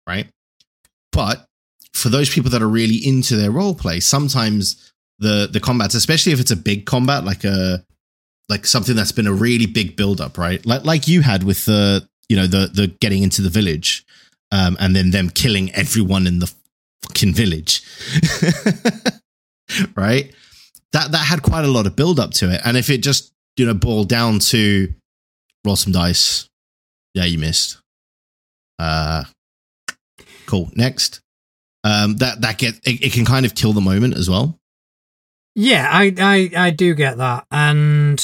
[0.08, 0.26] Right.
[1.12, 1.46] But
[1.92, 4.89] for those people that are really into their role play, sometimes
[5.20, 7.84] the the combats, especially if it's a big combat, like a
[8.48, 10.64] like something that's been a really big build up, right?
[10.66, 14.04] Like like you had with the you know the the getting into the village,
[14.50, 16.52] um, and then them killing everyone in the
[17.02, 17.82] fucking village,
[19.94, 20.34] right?
[20.92, 23.32] That that had quite a lot of build up to it, and if it just
[23.56, 24.92] you know boiled down to
[25.64, 26.48] roll some dice,
[27.14, 27.78] yeah, you missed.
[28.78, 29.24] Uh,
[30.46, 30.70] cool.
[30.74, 31.20] Next,
[31.84, 34.59] um, that that get it, it can kind of kill the moment as well.
[35.54, 38.22] Yeah, I, I, I do get that, and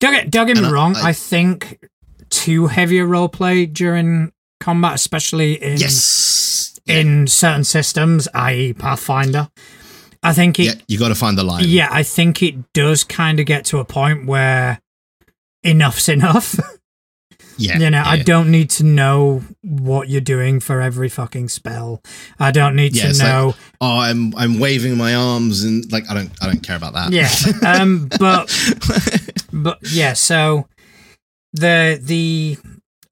[0.00, 0.96] don't get don't get me And wrong.
[0.96, 1.78] I- I, think
[2.28, 6.78] too heavy a role play during combat, especially in Yes.
[6.86, 9.48] in certain systems, i.e., Pathfinder.
[10.22, 11.64] I think yeah, you got to find the line.
[11.66, 14.80] Yeah, I think it does kind of get to a point where
[15.64, 16.54] enough's enough.
[17.60, 17.78] yeah.
[17.78, 22.02] you know, I don't need to know what you're doing for every fucking spell.
[22.38, 23.54] I don't need Yeah, to it's like- know.
[23.80, 27.12] Oh, I'm I'm waving my arms and like I don't I don't care about that.
[27.12, 27.30] yeah,
[27.80, 28.50] um, but
[29.52, 30.66] but yeah so
[31.52, 32.58] the the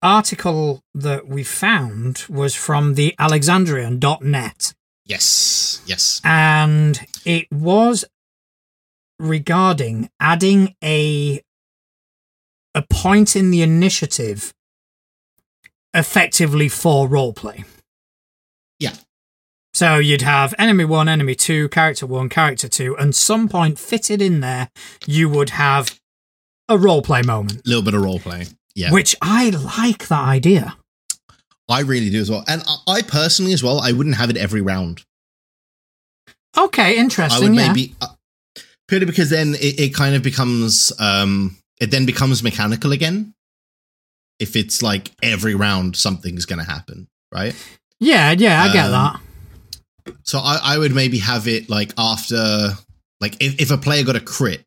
[0.03, 5.83] article that we found was from the alexandrian.net yes.
[5.87, 6.21] Yes.
[6.25, 8.05] and it was
[9.19, 11.43] regarding adding a
[12.79, 14.53] a point in the initiative
[15.95, 17.65] effectively for roleplay
[18.79, 18.95] Yeah.
[19.73, 24.21] so you'd have enemy one, enemy two, character one, character two, and some point fitted
[24.23, 24.69] in there,
[25.07, 25.99] you would have
[26.69, 28.47] a roleplay moment, A little bit of role play.
[28.75, 28.93] Yeah.
[28.93, 30.77] which I like that idea.
[31.69, 32.45] I really do as well.
[32.47, 35.03] And I, I personally as well, I wouldn't have it every round.
[36.57, 37.45] Okay, interesting.
[37.47, 37.69] I would yeah.
[37.69, 38.07] maybe uh,
[38.87, 43.35] purely because then it, it kind of becomes um it then becomes mechanical again.
[44.39, 47.55] If it's like every round something's gonna happen, right?
[48.01, 48.93] yeah, yeah, I get Um,
[50.07, 50.15] that.
[50.23, 52.71] So I, I would maybe have it like after
[53.21, 54.65] like if, if a player got a crit,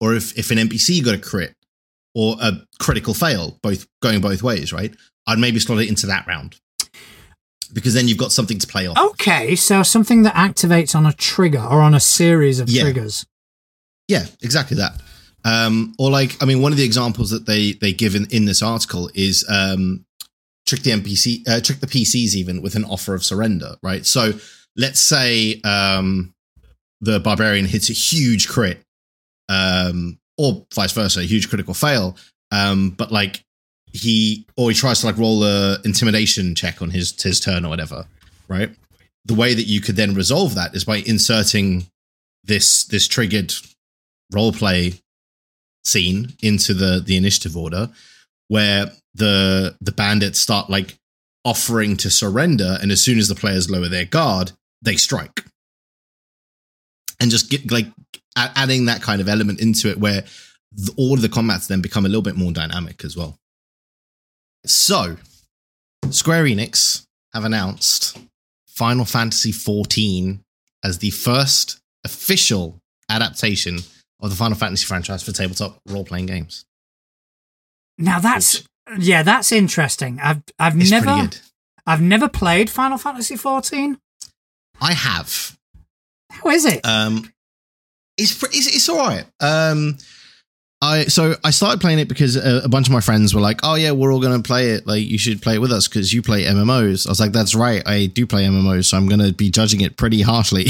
[0.00, 1.54] or if, if an NPC got a crit,
[2.14, 4.92] or a critical fail, both going both ways, right?
[5.26, 6.56] I'd maybe slot it into that round.
[7.72, 8.98] Because then you've got something to play off.
[9.12, 12.82] Okay, so something that activates on a trigger or on a series of Yeah.
[12.82, 13.26] triggers.
[14.08, 15.00] Yeah, exactly that.
[15.44, 18.46] Um, or like, I mean, one of the examples that they they give in, in
[18.46, 20.04] this article is um,
[20.66, 24.06] trick the NPC, uh, trick the PCs even with an offer of surrender, right?
[24.06, 24.32] So
[24.76, 26.34] let's say um,
[27.00, 28.80] the barbarian hits a huge crit,
[29.48, 32.16] um, or vice versa, a huge critical fail.
[32.50, 33.44] Um, but like
[33.92, 37.68] he or he tries to like roll a intimidation check on his his turn or
[37.68, 38.06] whatever,
[38.48, 38.70] right?
[39.26, 41.86] The way that you could then resolve that is by inserting
[42.44, 43.52] this this triggered
[44.32, 45.00] role play
[45.84, 47.90] scene into the the initiative order
[48.48, 50.96] where the the bandits start like
[51.44, 55.44] offering to surrender and as soon as the players lower their guard they strike.
[57.20, 57.86] And just get like
[58.36, 60.24] adding that kind of element into it where
[60.72, 63.38] the, all of the combats then become a little bit more dynamic as well.
[64.66, 65.16] So
[66.10, 68.18] square enix have announced
[68.66, 70.40] final fantasy 14
[70.82, 73.78] as the first official adaptation
[74.24, 76.64] of the final fantasy franchise for tabletop role-playing games
[77.98, 78.64] Now that's
[78.98, 80.20] yeah, that's interesting.
[80.22, 81.30] I've I've never
[81.86, 83.98] I've never played Final Fantasy 14.
[84.80, 85.56] i have
[86.30, 86.84] How is it?
[86.84, 87.32] Um,
[88.16, 89.24] it's it's, it's all right.
[89.40, 89.98] Um,
[90.84, 93.60] I so I started playing it because a, a bunch of my friends were like,
[93.62, 94.86] "Oh yeah, we're all going to play it.
[94.86, 97.54] Like you should play it with us because you play MMOs." I was like, "That's
[97.54, 100.66] right, I do play MMOs, so I'm going to be judging it pretty harshly."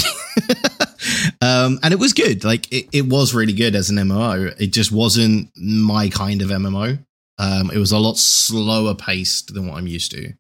[1.43, 2.45] um, and it was good.
[2.45, 4.55] Like it, it was really good as an MMO.
[4.61, 7.05] It just wasn't my kind of MMO.
[7.39, 10.33] Um, it was a lot slower paced than what I'm used to.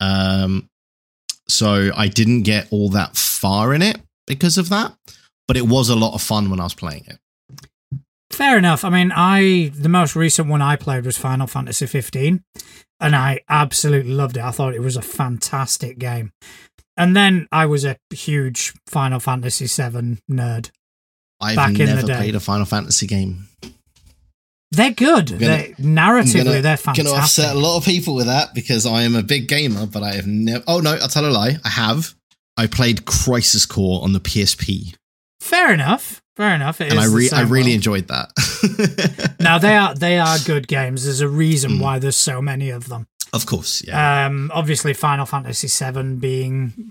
[0.00, 0.70] Um,
[1.46, 4.96] so I didn't get all that far in it because of that
[5.46, 7.18] but it was a lot of fun when I was playing it.
[8.30, 8.84] Fair enough.
[8.84, 12.42] I mean, I the most recent one I played was Final Fantasy 15,
[13.00, 14.42] and I absolutely loved it.
[14.42, 16.32] I thought it was a fantastic game.
[16.96, 20.70] And then I was a huge Final Fantasy 7 nerd.
[21.40, 22.16] I've Back in the never day.
[22.16, 23.48] played a Final Fantasy game.
[24.70, 25.26] They're good.
[25.28, 27.04] gonna- they I'm narratively, gonna, they're fantastic.
[27.06, 30.02] gonna upset a lot of people with that because I am a big gamer, but
[30.02, 30.64] I have never.
[30.66, 31.58] Oh no, I'll tell a lie.
[31.64, 32.14] I have.
[32.56, 34.94] I played Crisis Core on the PSP,
[35.40, 36.22] Fair enough.
[36.36, 36.80] Fair enough.
[36.80, 37.74] It and I re- I really world.
[37.74, 38.30] enjoyed that.
[39.40, 41.04] Now they are they are good games.
[41.04, 41.80] There's a reason Mm.
[41.80, 43.06] why there's so many of them.
[43.32, 44.26] of course, yeah.
[44.26, 46.90] Um, obviously, Final Fantasy VII being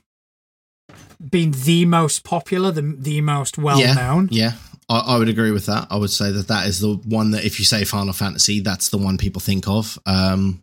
[1.29, 3.93] being the most popular, the the most well Yeah.
[3.93, 4.27] known.
[4.32, 4.53] yeah,
[4.89, 5.88] I, I would agree with that.
[5.89, 8.89] I would say that that is the one that if you say Final Fantasy, that's
[8.89, 9.97] the one people think of.
[10.06, 10.62] Um,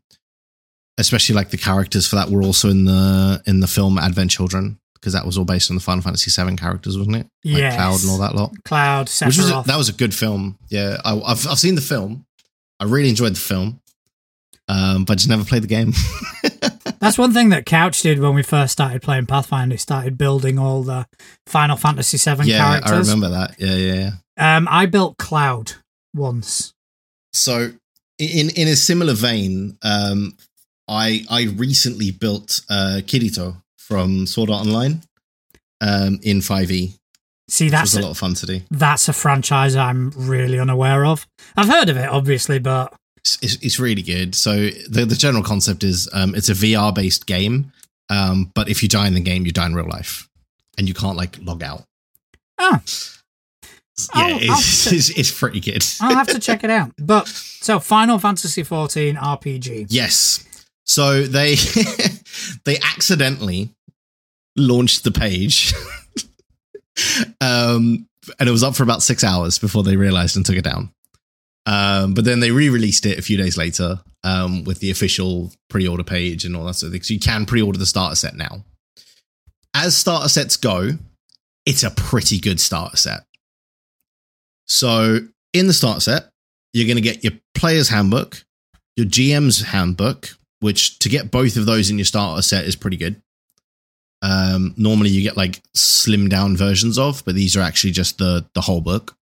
[0.99, 4.79] especially like the characters for that were also in the in the film Advent Children
[5.01, 7.27] because that was all based on the Final Fantasy VII characters, wasn't it?
[7.45, 7.75] Like Yes.
[7.77, 8.53] Cloud and all that lot.
[8.65, 10.59] Cloud, Which was a, that was a good film.
[10.69, 12.27] Yeah, I, I've I've seen the film.
[12.79, 13.81] I really enjoyed the film,
[14.69, 15.93] um, but just never played the game.
[17.01, 19.75] That's one thing that Couch did when we first started playing Pathfinder.
[19.75, 21.07] He started building all the
[21.47, 23.09] Final Fantasy VII yeah, characters.
[23.09, 23.55] I remember that.
[23.59, 24.57] Yeah, yeah, yeah.
[24.57, 25.73] Um, I built Cloud
[26.15, 26.75] once.
[27.33, 27.73] So
[28.19, 30.37] in in a similar vein, um,
[30.89, 35.03] I I recently built uh, Kirito from Sword Art Online
[35.81, 36.95] um, in Five E.
[37.49, 38.61] See, that's a a, lot of fun to do.
[38.71, 41.27] that's a franchise I'm really unaware of.
[41.57, 44.37] I've heard of it, obviously, but It's, it's, really good.
[44.37, 44.53] So
[44.89, 47.73] the the general concept is um, it's a VR based game,
[48.09, 50.29] um, but if you die in the game, you die in real life,
[50.79, 51.83] and you can't like log out.
[52.61, 52.79] oh,
[54.15, 55.85] Yeah, I'll- it's, I'll- it's, it's pretty good.
[56.01, 56.93] I'll have to check it out.
[56.99, 59.87] But so Final Fantasy 14 RPG.
[59.91, 60.45] Yes.
[60.85, 61.57] So they
[62.65, 63.71] they accidentally
[64.57, 65.73] launched the page.
[67.41, 68.07] um
[68.39, 70.93] and it was up for about 6 hours before they realized and took it down.
[71.67, 76.05] Um but then they re-released it a few days later um with the official pre-order
[76.05, 77.03] page and all that sort of thing.
[77.03, 78.65] So you can pre-order the starter set now.
[79.73, 80.91] As starter sets go,
[81.65, 83.21] it's a pretty good starter set.
[84.67, 85.21] So
[85.53, 86.31] in the starter set,
[86.73, 88.45] you're going to get your player's handbook,
[88.97, 92.97] your GM's handbook, which to get both of those in your starter set is pretty
[92.97, 93.21] good.
[94.23, 98.47] Um, normally you get like slimmed down versions of, but these are actually just the
[98.55, 99.17] the whole book.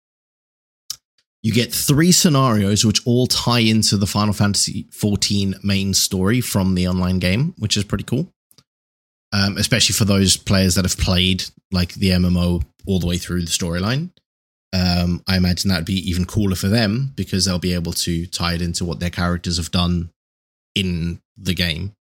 [1.43, 6.75] You get three scenarios which all tie into the Final Fantasy XIV main story from
[6.75, 8.33] the online game, which is pretty cool.
[9.33, 13.43] Um, especially for those players that have played like the MMO all the way through
[13.43, 14.11] the storyline.
[14.73, 18.55] Um, I imagine that'd be even cooler for them because they'll be able to tie
[18.55, 20.11] it into what their characters have done
[20.75, 21.93] in the game.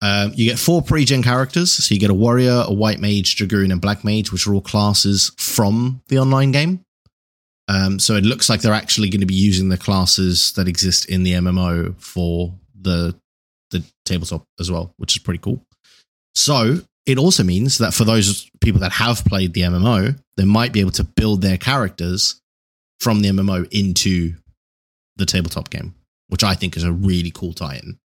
[0.00, 3.72] Um, you get four pre-gen characters, so you get a warrior, a white mage, dragoon,
[3.72, 6.84] and black mage, which are all classes from the online game.
[7.66, 11.06] Um, so it looks like they're actually going to be using the classes that exist
[11.06, 13.14] in the MMO for the
[13.70, 15.62] the tabletop as well, which is pretty cool.
[16.34, 20.72] So it also means that for those people that have played the MMO, they might
[20.72, 22.40] be able to build their characters
[23.00, 24.34] from the MMO into
[25.16, 25.94] the tabletop game,
[26.28, 27.98] which I think is a really cool tie-in.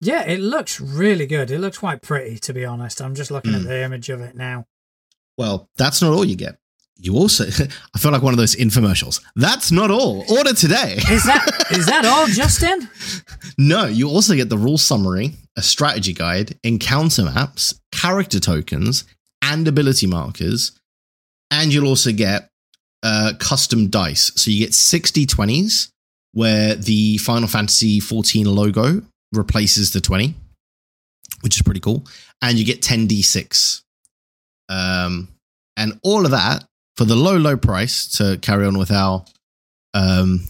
[0.00, 1.50] Yeah, it looks really good.
[1.50, 3.02] It looks quite pretty, to be honest.
[3.02, 3.66] I'm just looking at Mm.
[3.66, 4.66] the image of it now.
[5.36, 6.58] Well, that's not all you get.
[6.96, 7.44] You also,
[7.94, 9.20] I feel like one of those infomercials.
[9.36, 10.24] That's not all.
[10.30, 10.94] Order today.
[11.10, 12.88] Is that is that all, Justin?
[13.58, 19.04] No, you also get the rule summary, a strategy guide, encounter maps, character tokens,
[19.42, 20.72] and ability markers.
[21.50, 22.48] And you'll also get
[23.02, 24.30] uh, custom dice.
[24.36, 25.88] So you get 60 20s
[26.32, 29.02] where the Final Fantasy 14 logo
[29.32, 30.34] replaces the 20,
[31.42, 32.06] which is pretty cool.
[32.42, 33.82] And you get 10d6.
[34.68, 35.28] Um,
[35.76, 36.64] and all of that
[36.96, 39.24] for the low, low price to carry on with our
[39.94, 40.44] um,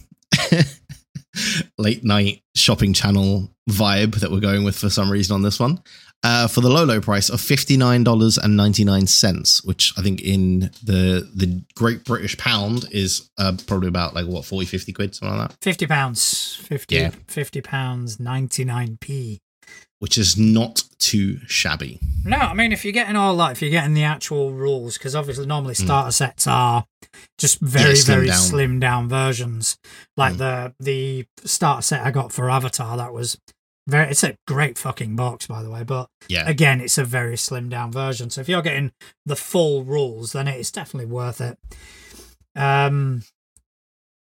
[1.77, 5.81] late night shopping channel vibe that we're going with for some reason on this one.
[6.23, 12.03] Uh, for the low, low price of $59.99, which I think in the the Great
[12.05, 15.57] British Pound is uh, probably about like what, 40, 50 quid, something like that.
[15.61, 16.55] 50 pounds.
[16.63, 17.11] 50, Yeah.
[17.27, 19.39] 50 pounds, 99p.
[19.99, 21.99] Which is not too shabby.
[22.25, 25.15] No, I mean, if you're getting all that, if you're getting the actual rules, because
[25.15, 26.85] obviously normally starter sets are
[27.37, 27.95] just very, Hmm.
[27.95, 28.37] slim very down.
[28.37, 28.41] Hmm.
[28.43, 29.77] slim down versions.
[30.17, 33.37] Like the the starter set I got for Avatar, that was
[33.91, 34.09] very.
[34.09, 36.47] It's a great fucking box, by the way, but Yeah.
[36.49, 38.29] again, it's a very slim down version.
[38.31, 38.91] So if you're getting
[39.25, 41.59] the full rules, then it's definitely worth it.
[42.55, 43.23] Um,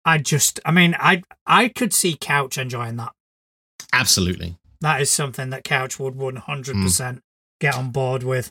[0.04, 3.12] I just, I mean, I I could see Couch enjoying that.
[3.92, 4.56] Absolutely.
[4.80, 6.84] That is something that Couch would one hundred Hmm.
[6.84, 7.22] percent
[7.60, 8.50] get on board with.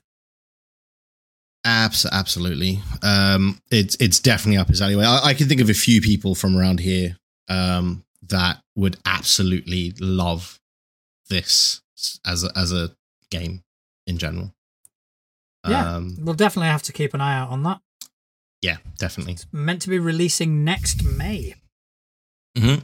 [1.65, 2.81] Abs- absolutely.
[3.03, 5.03] Um, it's it's definitely up his alleyway.
[5.05, 7.17] I, I can think of a few people from around here
[7.49, 10.59] um, that would absolutely love
[11.29, 11.81] this
[12.25, 12.91] as a, as a
[13.31, 13.63] game
[14.05, 14.53] in general.
[15.67, 15.95] Yeah.
[15.95, 17.79] Um, We'll definitely have to keep an eye out on that.
[18.61, 19.37] yeah, definitely.
[19.51, 21.55] Meant to be releasing next May.
[22.57, 22.75] hmm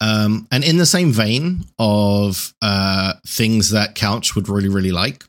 [0.00, 5.24] Um, and in the same vein of uh, things that Couch would really, really like,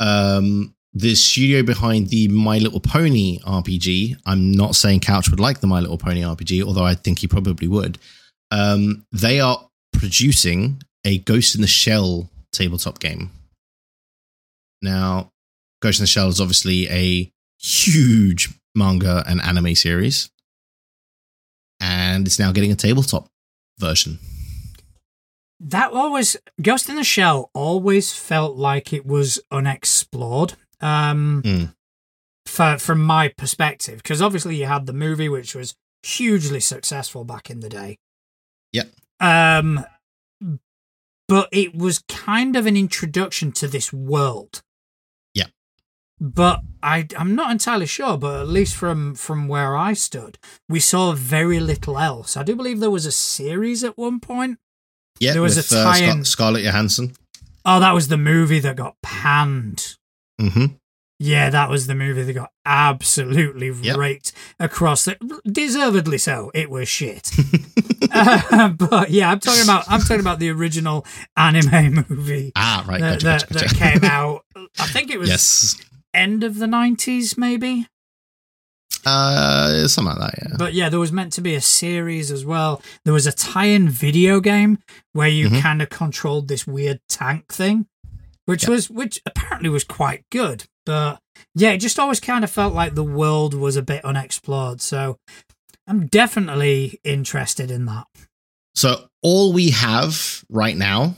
[0.00, 5.60] um, the studio behind the My Little Pony RPG, I'm not saying Couch would like
[5.60, 7.98] the My Little Pony RPG, although I think he probably would.
[8.50, 13.30] Um, they are producing a Ghost in the Shell tabletop game.
[14.80, 15.30] Now,
[15.80, 20.30] Ghost in the Shell is obviously a huge manga and anime series,
[21.80, 23.28] and it's now getting a tabletop
[23.78, 24.18] version.
[25.60, 30.54] That always Ghost in the Shell always felt like it was unexplored.
[30.80, 31.64] Um Hmm.
[32.46, 33.98] for from my perspective.
[34.02, 37.98] Because obviously you had the movie which was hugely successful back in the day.
[38.72, 38.90] Yep.
[39.20, 39.84] Um
[41.28, 44.62] but it was kind of an introduction to this world.
[45.34, 45.46] Yeah.
[46.20, 50.80] But I I'm not entirely sure, but at least from from where I stood, we
[50.80, 52.36] saw very little else.
[52.36, 54.58] I do believe there was a series at one point.
[55.20, 57.12] Yeah, There was with a uh, tie-in- Scar- Scarlett Johansson.
[57.64, 59.96] Oh, that was the movie that got panned.
[60.40, 60.66] hmm
[61.20, 63.96] Yeah, that was the movie that got absolutely Yep.
[63.96, 65.16] raked across the
[65.46, 66.50] deservedly so.
[66.54, 67.30] It was shit.
[68.12, 71.06] Uh, but yeah, I'm talking about I'm talking about the original
[71.36, 73.00] anime movie ah, right.
[73.00, 74.44] that, Gotcha, that, gotcha, that came out.
[74.78, 75.76] I think it was yes.
[76.14, 77.86] end of the 90s, maybe.
[79.04, 80.56] Uh, something like that, yeah.
[80.58, 82.80] But yeah, there was meant to be a series as well.
[83.04, 84.78] There was a tie-in video game
[85.12, 85.60] where you Mhm.
[85.60, 87.86] kind of controlled this weird tank thing,
[88.44, 88.70] which Yep.
[88.70, 90.64] was which apparently was quite good.
[90.86, 91.20] But
[91.54, 94.80] yeah, it just always kind of felt like the world was a bit unexplored.
[94.80, 95.18] So
[95.86, 98.06] I'm definitely interested in that.
[98.74, 101.16] So all we have right now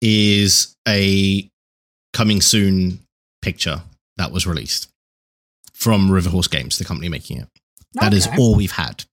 [0.00, 1.48] is a
[2.12, 3.00] coming soon
[3.42, 3.82] picture
[4.16, 4.88] that was released
[5.74, 7.48] from Riverhorse Games, the company making it.
[7.94, 8.36] That is Okay.
[8.38, 9.04] all we've had.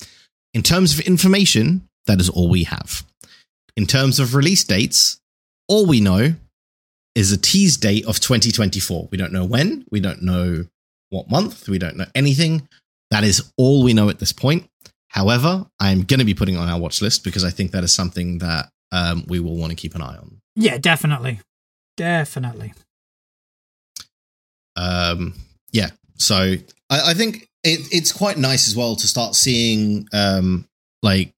[0.53, 3.03] In terms of information, that is all we have.
[3.75, 5.19] In terms of release dates,
[5.67, 6.35] all we know
[7.15, 9.07] is a tease date of 2024.
[9.11, 10.65] We don't know when, we don't know
[11.09, 12.67] what month, we don't know anything.
[13.11, 14.67] That is all we know at this point.
[15.13, 17.83] However, I'm going to be putting it on our watch list because I think that
[17.83, 20.41] is something that um, we will want to keep an eye on.
[20.55, 21.39] Yeah, definitely,
[21.97, 22.73] definitely.
[24.75, 25.33] um
[25.71, 26.35] yeah so
[26.89, 30.65] i, I think it, it's quite nice as well to start seeing um
[31.03, 31.31] like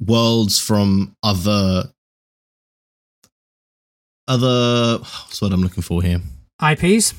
[0.00, 1.90] worlds from other
[4.26, 6.20] other what's what i'm looking for here
[6.62, 7.12] IPs.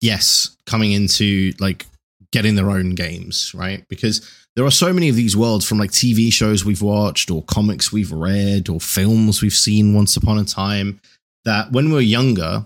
[0.00, 1.84] yes coming into like
[2.32, 4.26] getting their own games right because
[4.56, 7.92] there are so many of these worlds from like tv shows we've watched or comics
[7.92, 11.00] we've read or films we've seen once upon a time
[11.44, 12.64] that when we were younger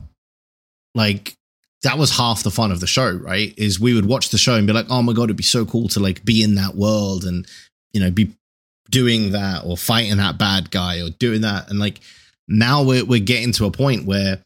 [0.95, 1.35] like
[1.83, 4.55] that was half the fun of the show right is we would watch the show
[4.55, 6.75] and be like oh my god it'd be so cool to like be in that
[6.75, 7.47] world and
[7.93, 8.31] you know be
[8.91, 12.01] doing that or fighting that bad guy or doing that and like
[12.49, 14.43] now we're, we're getting to a point where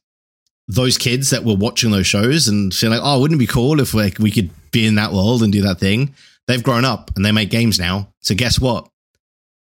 [0.68, 3.80] those kids that were watching those shows and feeling like, oh, wouldn't it be cool
[3.80, 6.14] if like we could be in that world and do that thing?
[6.52, 8.12] They've grown up and they make games now.
[8.20, 8.86] So guess what?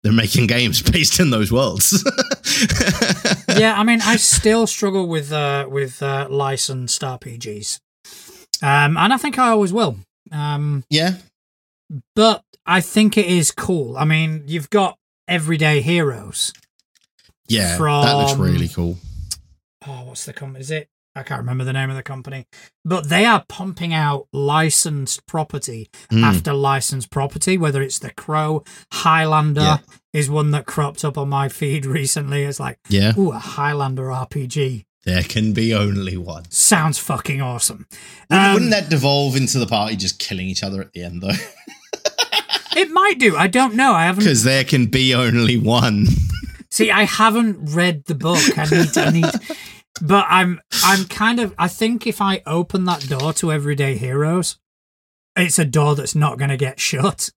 [0.03, 2.03] They're making games based in those worlds.
[3.57, 7.79] yeah, I mean, I still struggle with uh, with uh, licensed RPGs,
[8.61, 9.95] um, and I think I always will.
[10.29, 11.13] Um, yeah,
[12.17, 13.95] but I think it is cool.
[13.95, 16.51] I mean, you've got everyday heroes.
[17.47, 18.97] Yeah, that looks really cool.
[19.87, 20.59] Oh, what's the company?
[20.59, 20.89] Is it?
[21.15, 22.47] I can't remember the name of the company,
[22.83, 26.23] but they are pumping out licensed property mm.
[26.23, 27.57] after licensed property.
[27.57, 29.77] Whether it's the Crow Highlander yeah.
[30.11, 32.43] is one that cropped up on my feed recently.
[32.43, 34.85] It's like, yeah, ooh, a Highlander RPG.
[35.05, 36.49] There can be only one.
[36.49, 37.87] Sounds fucking awesome.
[38.29, 41.27] Um, Wouldn't that devolve into the party just killing each other at the end, though?
[42.77, 43.35] it might do.
[43.35, 43.91] I don't know.
[43.91, 46.07] I haven't because there can be only one.
[46.71, 48.57] See, I haven't read the book.
[48.57, 48.97] I need.
[48.97, 49.25] I need.
[50.01, 50.61] But I'm.
[50.83, 51.53] I'm kind of.
[51.57, 54.57] I think if I open that door to Everyday Heroes,
[55.35, 57.29] it's a door that's not going to get shut.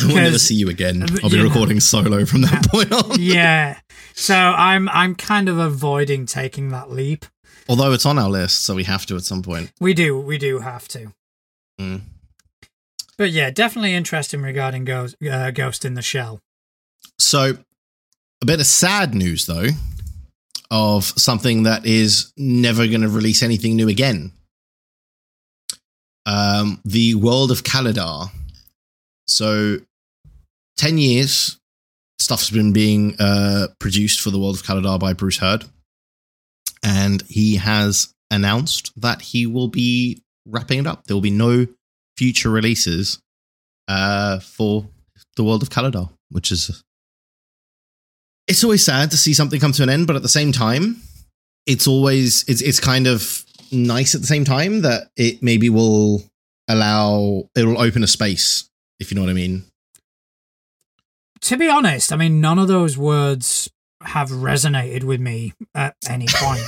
[0.00, 1.04] I will never see you again.
[1.22, 3.16] I'll be recording know, solo from that point on.
[3.20, 3.78] yeah.
[4.14, 7.26] So I'm I'm kind of avoiding taking that leap.
[7.68, 9.72] Although it's on our list, so we have to at some point.
[9.80, 11.12] We do, we do have to.
[11.80, 12.00] Mm.
[13.16, 16.40] But yeah, definitely interesting regarding Ghost, uh, Ghost in the Shell.
[17.18, 17.58] So,
[18.40, 19.68] a bit of sad news though,
[20.72, 24.32] of something that is never going to release anything new again.
[26.24, 28.30] Um, the world of Calidar.
[29.28, 29.78] So,
[30.76, 31.58] ten years
[32.18, 35.66] stuff's been being uh, produced for the world of Calidar by Bruce Heard,
[36.82, 41.04] and he has announced that he will be wrapping it up.
[41.04, 41.66] There will be no
[42.16, 43.20] future releases
[43.88, 44.88] uh, for
[45.36, 46.82] the world of Calidar, which is
[48.46, 51.02] it's always sad to see something come to an end, but at the same time,
[51.66, 56.22] it's always it's it's kind of nice at the same time that it maybe will
[56.68, 58.68] allow it will open a space
[59.00, 59.64] if you know what I mean
[61.42, 63.68] to be honest, I mean, none of those words
[64.02, 66.62] have resonated with me at any point.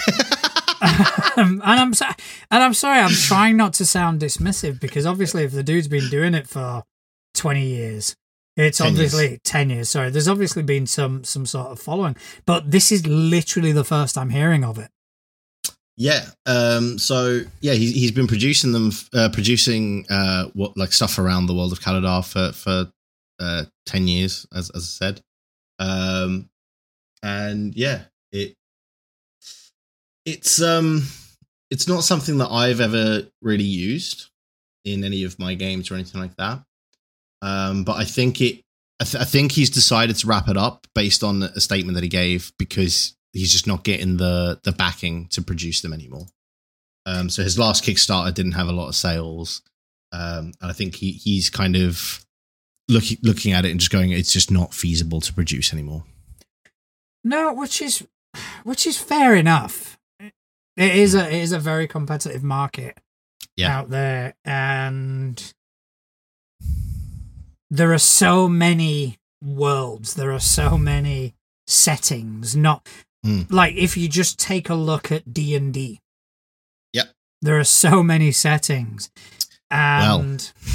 [1.37, 2.07] um, and I'm so,
[2.51, 6.09] and I'm sorry, I'm trying not to sound dismissive because obviously, if the dude's been
[6.11, 6.83] doing it for
[7.35, 8.17] twenty years,
[8.57, 9.41] it's 10 obviously years.
[9.45, 9.89] ten years.
[9.89, 14.17] Sorry, there's obviously been some some sort of following, but this is literally the first
[14.17, 14.91] I'm hearing of it.
[15.97, 16.27] Yeah.
[16.47, 16.99] Um.
[16.99, 21.55] So yeah, he's he's been producing them, uh, producing uh, what like stuff around the
[21.55, 22.91] world of Calidar for for
[23.41, 25.21] uh, 10 years, as, as I said.
[25.79, 26.49] Um,
[27.23, 28.03] and yeah,
[28.33, 28.55] it
[30.25, 31.03] it's um
[31.71, 34.31] it's not something that I've ever really used
[34.85, 36.63] in any of my games or anything like that.
[37.43, 38.65] Um, but I think it
[39.01, 42.05] I, th- I think he's decided to wrap it up based on a statement that
[42.05, 46.27] he gave because he's just not getting the the backing to produce them anymore.
[47.07, 49.63] Um, so his last Kickstarter didn't have a lot of sales,
[50.13, 52.25] um, and I think he he's kind of
[52.89, 56.05] looking looking at it and just going, it's just not feasible to produce anymore.
[57.25, 58.07] No, which is
[58.63, 59.99] which is fair enough.
[60.21, 60.33] It
[60.77, 62.99] is a it is a very competitive market
[63.57, 63.77] yeah.
[63.77, 65.55] out there, and
[67.77, 70.15] there are so many worlds.
[70.15, 71.35] There are so many
[71.67, 72.57] settings.
[72.57, 72.89] Not
[73.25, 73.51] mm.
[73.51, 76.01] like if you just take a look at D and D.
[76.93, 77.09] Yep.
[77.43, 79.11] There are so many settings,
[79.71, 80.51] and.
[80.65, 80.75] Well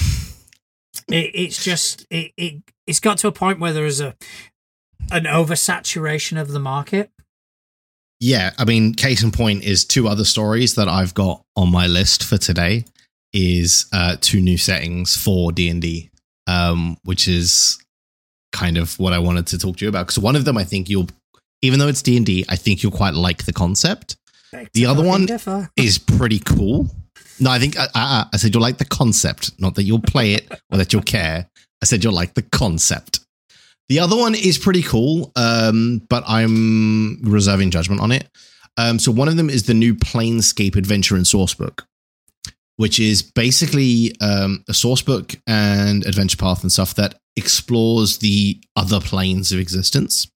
[1.12, 4.16] it, it's just it, it it's got to a point where there is a
[5.12, 7.12] an oversaturation of the market.
[8.20, 11.88] Yeah, I mean, case in point is two other stories that I've got on my
[11.88, 12.86] list for today.
[13.32, 16.10] Is uh, two new settings for D and D,
[16.50, 17.78] um, which is
[18.52, 20.08] kind of what I wanted to talk to you about.
[20.08, 21.08] Because one of them, I think you'll,
[21.62, 24.18] even though it's D and D, I think you'll quite like the concept.
[24.74, 25.28] the other one
[25.78, 26.90] is pretty cool.
[27.40, 30.34] No, I think uh, uh, I said you'll like the concept, not that you'll play
[30.34, 31.48] it or that you'll care.
[31.82, 33.20] I said you'll like the concept.
[33.88, 38.28] The other one is pretty cool, um, but I'm reserving judgment on it.
[38.78, 41.84] Um, so one of them is the new Planescape Adventure and Sourcebook,
[42.80, 49.02] which is basically um, a sourcebook and adventure path and stuff that explores the other
[49.02, 50.32] planes of existence.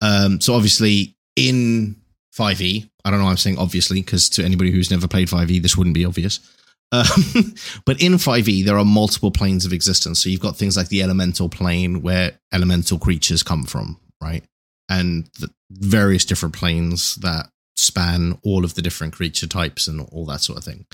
[0.00, 1.96] Um, so obviously in
[2.38, 2.88] 5e.
[3.04, 5.94] I don't know I'm saying obviously because to anybody who's never played 5e, this wouldn't
[5.94, 6.38] be obvious.
[6.94, 7.54] Um,
[7.86, 10.22] but in 5e, there are multiple planes of existence.
[10.22, 14.44] So you've got things like the elemental plane where elemental creatures come from, right?
[14.90, 20.26] And the various different planes that span all of the different creature types and all
[20.26, 20.86] that sort of thing.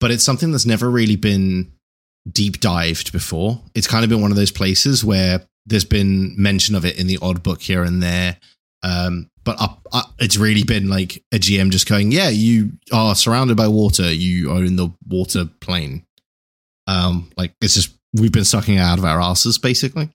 [0.00, 1.72] But it's something that's never really been
[2.30, 3.60] deep dived before.
[3.74, 7.06] It's kind of been one of those places where there's been mention of it in
[7.06, 8.36] the odd book here and there
[8.82, 13.14] Um, but up, up, it's really been like a GM just going, yeah, you are
[13.14, 14.12] surrounded by water.
[14.12, 16.04] You are in the water plane.
[16.86, 20.10] Um, like it's just we've been sucking it out of our asses basically.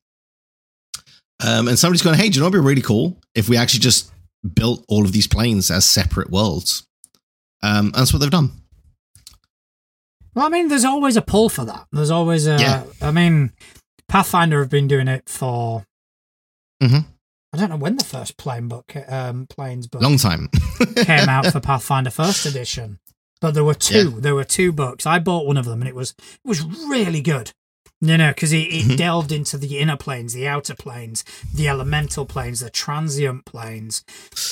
[1.46, 3.82] Um, and somebody's going, hey, do you know what'd be really cool if we actually
[3.82, 4.12] just
[4.56, 6.86] built all of these planes as separate worlds?
[7.62, 8.52] Um, and that's what they've done.
[10.36, 11.86] Well, I mean, there's always a pull for that.
[11.92, 12.58] There's always a.
[12.60, 12.84] Yeah.
[13.02, 13.52] I mean,
[14.08, 15.86] Pathfinder have been doing it for.
[16.82, 17.06] Mhm.
[17.54, 20.50] I don't know when the first plane book, um, planes book Long time.
[20.96, 23.00] came out for Pathfinder First Edition,
[23.42, 24.20] but there were two.
[24.20, 25.06] There were two books.
[25.06, 27.52] I bought one of them, and it was it was really good.
[28.04, 28.98] You no, because it, it Mhm.
[28.98, 31.24] delved into the inner planes, the outer planes,
[31.54, 34.04] the elemental planes, the transient planes,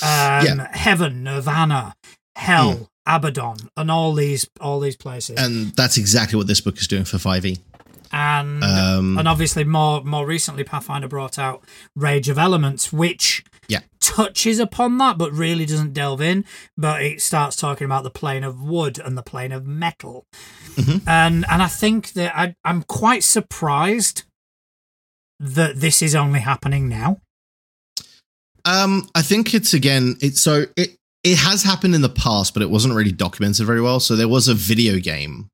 [0.01, 1.93] um, heaven, nirvana,
[2.35, 5.35] hell, Abaddon, and all these all these places.
[5.37, 7.57] and that's exactly what this book is doing for 5e.
[8.13, 11.63] and Um, and obviously more more recently Pathfinder brought out
[11.95, 13.79] Rage of Elements, which Yeah.
[14.01, 16.43] touches upon that but really doesn't delve in.
[16.77, 20.25] But it starts talking about the plane of wood and the plane of metal,
[20.75, 21.01] Mhm.
[21.07, 24.23] and and I think that I, I'm quite surprised
[25.39, 27.17] that this is only happening now.
[28.65, 30.17] Um, I think it's again.
[30.21, 33.81] It's so it it has happened in the past, but it wasn't really documented very
[33.81, 33.99] well.
[33.99, 35.47] So there was a video game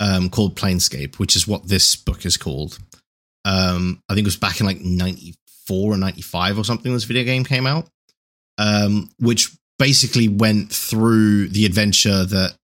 [0.00, 2.78] um called Planescape, which is what this book is called.
[3.44, 5.34] Um, I think it was back in like ninety
[5.66, 6.92] four or ninety five or something.
[6.92, 7.88] This video game came out,
[8.58, 12.56] um, which basically went through the adventure that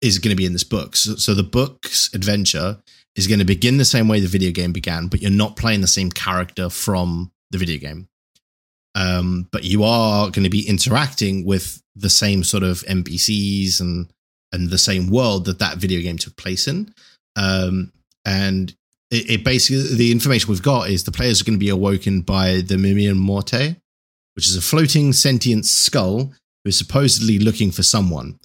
[0.00, 0.96] is going to be in this book.
[0.96, 2.78] So, so the book's adventure
[3.16, 5.80] is going to begin the same way the video game began, but you're not playing
[5.80, 8.08] the same character from the video game
[8.94, 14.10] um, but you are going to be interacting with the same sort of NPCs and
[14.52, 16.94] and the same world that that video game took place in.
[17.34, 17.92] Um,
[18.24, 18.72] and
[19.10, 22.22] it, it basically the information we've got is the players are going to be awoken
[22.22, 23.76] by the mimir Morte,
[24.34, 26.32] which is a floating sentient skull
[26.64, 28.38] who is supposedly looking for someone.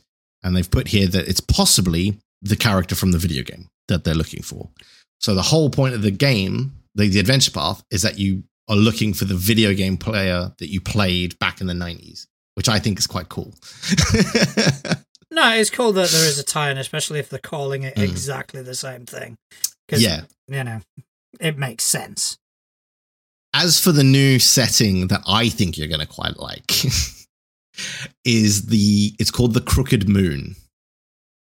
[0.43, 4.13] And they've put here that it's possibly the character from the video game that they're
[4.15, 4.69] looking for.
[5.19, 8.75] So the whole point of the game, the, the adventure path, is that you are
[8.75, 12.79] looking for the video game player that you played back in the 90s, which I
[12.79, 13.53] think is quite cool.
[15.31, 18.03] No, it's cool that there is a tie-in, especially if they're calling it Mm.
[18.03, 19.37] exactly the same thing.
[19.89, 20.21] 'Cause, yeah.
[20.47, 20.81] you know,
[21.39, 22.37] it makes sense.
[23.53, 26.71] As for the new setting that I think you're going to quite like,
[28.25, 30.55] is the it's called the Crooked Moon.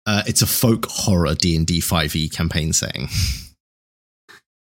[0.06, 3.08] Uh, it's a folk horror D and D five E campaign setting.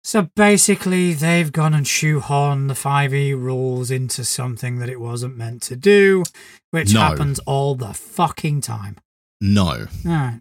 [0.02, 5.60] So basically, they've gone and shoehorned the 5e rules into something that it wasn't meant
[5.64, 6.24] to do,
[6.70, 7.00] which No.
[7.00, 8.96] happens all the fucking time.
[9.42, 10.40] No, Alright.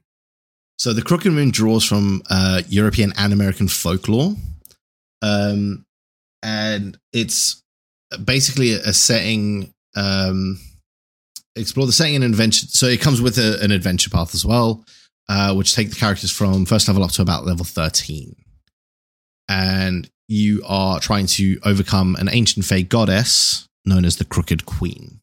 [0.80, 4.34] So the Crooked Moon draws from uh, European and American folklore,
[5.22, 5.86] um,
[6.42, 7.62] and it's
[8.24, 9.74] basically a setting.
[9.96, 10.58] Um,
[11.56, 12.66] explore the setting and adventure.
[12.70, 14.86] So it comes with a, an adventure path as well,
[15.28, 18.38] uh, which take the characters from first level up to about level thirteen,
[19.50, 25.19] and you are trying to overcome an ancient fey goddess known as the Crooked Queen.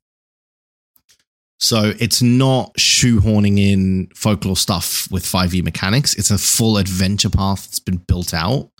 [1.58, 6.14] So it's not shoehorning in folklore stuff with 5e mechanics.
[6.14, 8.70] It's a full adventure path that's been built out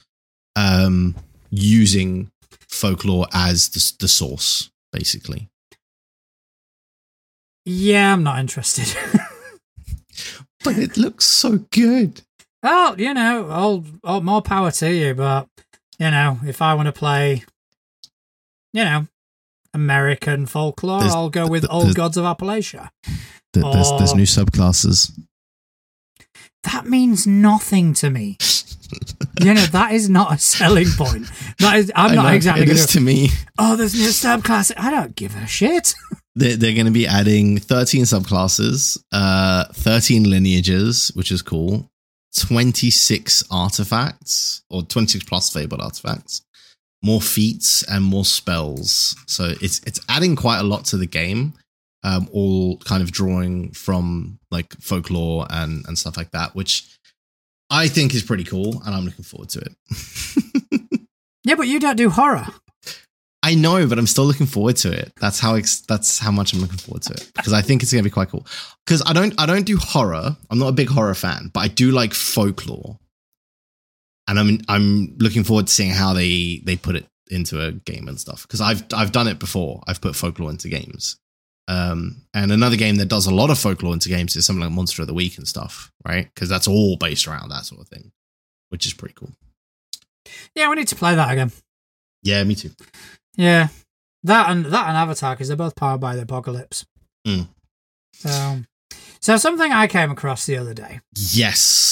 [0.56, 1.16] um,
[1.50, 2.30] using
[2.68, 5.48] folklore as the, the source, basically.
[7.64, 8.94] Yeah, I'm not interested.
[10.66, 12.22] But it looks so good.
[12.60, 15.46] well, you know, all, all more power to you, but
[15.96, 17.44] you know, if I want to play,
[18.72, 19.06] you know,
[19.76, 22.88] American folklore, There's- I'll go with th- Old there's- Gods of Appalachia.
[23.52, 24.16] Th- There's, there's Oh.
[24.16, 25.12] new subclasses.
[26.64, 28.38] That means nothing to me.
[29.40, 31.26] you know, that is not a selling point.
[31.58, 32.92] That is, I'm I not know, exactly It going is to.
[32.94, 33.30] to me.
[33.58, 34.72] Oh, there's new subclass.
[34.76, 35.94] I don't give a shit.
[36.38, 41.88] They're, they're going to be adding 13 subclasses, uh, 13 lineages, which is cool,
[42.38, 46.42] 26 artifacts, or 26 plus fabled artifacts,
[47.02, 49.16] more feats, and more spells.
[49.26, 51.54] So it's it's adding quite a lot to the game,
[52.02, 56.88] um, all kind of drawing from like folklore and, and stuff like that, which
[57.70, 59.72] I think is pretty cool, and I'm looking forward to it.
[61.46, 62.44] Yeah, but you don't do horror.
[63.40, 65.12] I know, but I'm still looking forward to it.
[65.20, 67.92] That's how ex- that's how much I'm looking forward to it because I think it's
[67.92, 68.44] gonna be quite cool.
[68.84, 70.36] Because I don't I don't do horror.
[70.50, 72.98] I'm not a big horror fan, but I do like folklore,
[74.28, 78.08] and I'm I'm looking forward to seeing how they they put it into a game
[78.08, 78.42] and stuff.
[78.42, 79.82] Because I've I've done it before.
[79.86, 81.16] I've put folklore into games.
[81.68, 84.72] Um, and another game that does a lot of folklore into games is something like
[84.72, 86.32] Monster of the Week and stuff, right?
[86.32, 88.12] Because that's all based around that sort of thing,
[88.68, 89.32] which is pretty cool.
[90.54, 91.50] Yeah, we need to play that again.
[92.22, 92.70] Yeah, me too.
[93.36, 93.68] Yeah.
[94.22, 96.86] That and that and Avatar because they're both powered by the apocalypse.
[97.26, 97.48] Mm.
[98.12, 98.62] So,
[99.20, 101.00] so something I came across the other day.
[101.14, 101.85] Yes.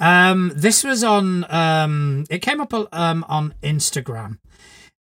[0.00, 1.44] Um, this was on.
[1.52, 4.38] Um, it came up um on Instagram,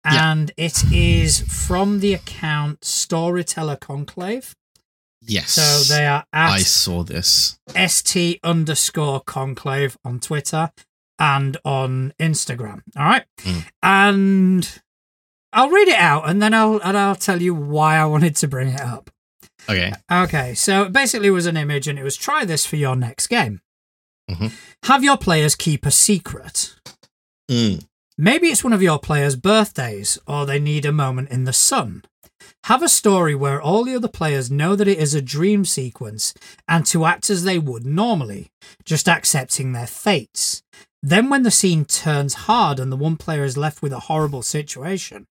[0.04, 0.30] Yeah.
[0.32, 4.54] and it is from the account Storyteller Conclave.
[5.24, 5.52] Yes.
[5.52, 7.58] So they are I saw this.
[7.74, 10.70] st underscore conclave on Twitter
[11.18, 12.82] and on Instagram.
[12.96, 13.64] All right, Mm.
[13.82, 14.82] and
[15.52, 18.48] I'll read it out, and then I'll and I'll tell you why I wanted to
[18.48, 19.10] bring it up.
[19.68, 19.92] Okay.
[20.10, 22.96] Okay, so basically it basically was an image, and it was try this for your
[22.96, 23.60] next game.
[24.30, 24.52] Mhm.
[24.84, 26.74] Have your players keep a secret.
[27.50, 27.84] Mm.
[28.18, 32.04] Maybe it's one of your players' birthdays, or they need a moment in the sun.
[32.64, 36.34] Have a story where all the other players know that it is a dream sequence
[36.68, 38.50] and to act as they would normally,
[38.84, 40.62] just accepting their fates.
[41.02, 44.42] Then, when the scene turns hard and the one player is left with a horrible
[44.42, 45.26] situation,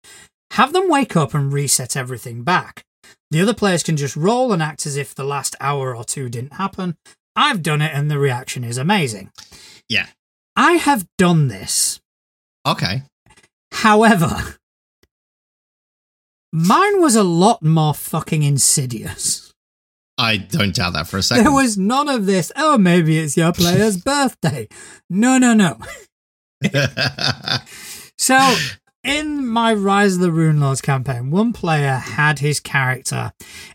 [0.51, 2.83] have them wake up and reset everything back.
[3.29, 6.29] The other players can just roll and act as if the last hour or two
[6.29, 6.97] didn't happen.
[7.39, 9.31] I've done it and the reaction is amazing.
[9.87, 10.07] Yeah.
[10.55, 12.01] I have done this.
[12.67, 13.03] Okay.
[13.71, 14.57] However,
[16.51, 19.53] mine was a lot more fucking insidious.
[20.17, 21.45] I don't doubt that for a second.
[21.45, 24.67] There was none of this, oh, maybe it's your player's birthday.
[25.09, 25.77] No, no, no.
[28.19, 28.35] So,
[29.03, 33.31] in my Rise of the Runelords campaign, one player had his character,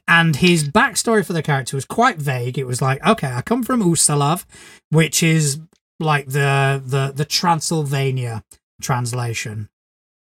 [0.07, 2.59] and his backstory for the character was quite vague.
[2.59, 4.45] It was like, okay, I come from Ustalav,
[4.91, 5.61] which is
[6.01, 8.43] like the the the Transylvania
[8.83, 9.69] translation.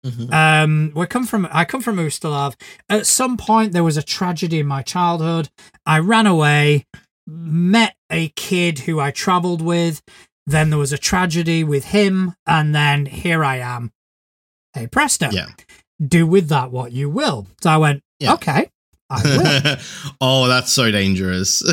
[0.06, 0.32] Mhm.
[0.32, 2.56] Um, we come from I come from Ustalav.
[2.88, 5.50] At some point, there was a tragedy in my childhood.
[5.86, 6.86] I ran away,
[7.26, 10.02] met a kid who I travelled with.
[10.46, 13.92] Then there was a tragedy with him, and then here I am.
[14.78, 15.30] Hey presto!
[15.32, 15.48] Yeah.
[16.06, 17.48] Do with that what you will.
[17.62, 18.34] So I went, Yeah.
[18.34, 18.70] okay,
[19.10, 19.78] I will.
[20.22, 21.60] oh, that's so dangerous.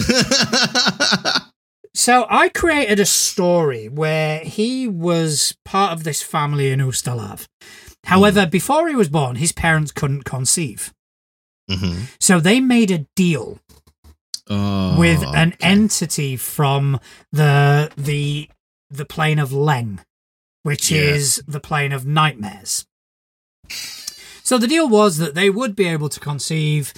[1.94, 7.46] so I created a story where he was part of this family in Ustalav.
[8.04, 10.92] However, before he was born, his parents couldn't conceive.
[11.70, 12.08] Mhm.
[12.20, 13.58] So they made a deal
[14.48, 15.56] oh, with an okay.
[15.60, 17.00] entity from
[17.32, 18.50] the the
[18.90, 20.00] the plane of Leng,
[20.62, 21.00] which Yeah.
[21.02, 22.86] is the plane of nightmares.
[23.68, 26.92] So the deal was that they would be able to conceive,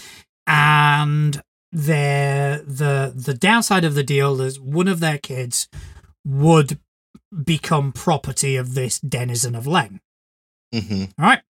[0.46, 1.42] and
[1.72, 5.68] their the the downside of the deal is one of their kids
[6.24, 6.78] would
[7.44, 10.00] become property of this denizen of Leng.
[10.74, 11.12] Mhm.
[11.18, 11.42] All right.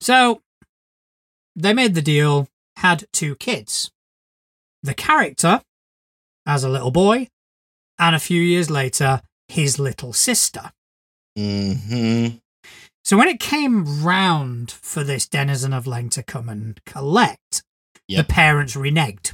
[0.00, 0.42] So
[1.54, 3.90] they made the deal, had two kids.
[4.82, 5.62] The character
[6.46, 7.28] as a little boy,
[7.98, 10.72] and a few years later, his little sister.
[11.38, 12.40] Mhm.
[13.04, 17.62] So when it came round for this denizen of Leng to come and collect,
[18.08, 18.26] Yep.
[18.26, 19.32] the parents reneged.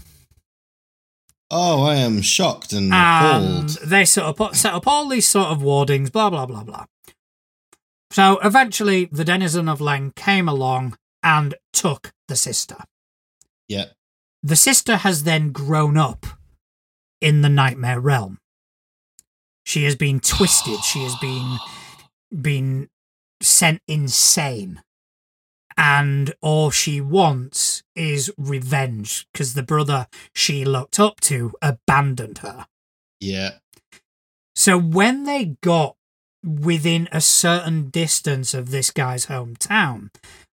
[1.50, 3.88] Oh, I am shocked and And appalled.
[3.88, 6.86] they set up, set up all these sort of wardings, blah, blah, blah, blah.
[8.10, 12.76] So eventually, the denizen of Leng came along and took the sister.
[13.68, 13.86] Yeah.
[14.42, 16.24] The sister has then grown up
[17.20, 18.38] in the nightmare realm.
[19.64, 20.80] She has been twisted.
[20.84, 21.58] She has been
[22.40, 22.88] been
[23.40, 24.82] sent insane.
[25.76, 32.66] And all she wants is revenge because the brother she looked up to abandoned her.
[33.20, 33.58] Yeah.
[34.54, 35.96] So when they got
[36.42, 40.08] within a certain distance of this guy's hometown,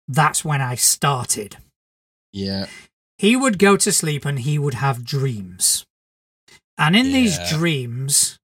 [0.08, 1.58] that's when I started.
[2.32, 2.66] Yeah.
[3.18, 5.84] he would go to sleep and he would have dreams.
[6.78, 8.38] And in these dreams,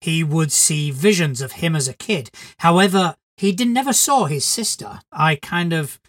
[0.00, 2.30] he would see visions of him as a kid.
[2.58, 5.00] However, he did, never saw his sister.
[5.12, 6.00] I kind of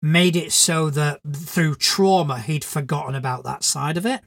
[0.00, 4.20] made it so that through trauma, he'd forgotten about that side of it.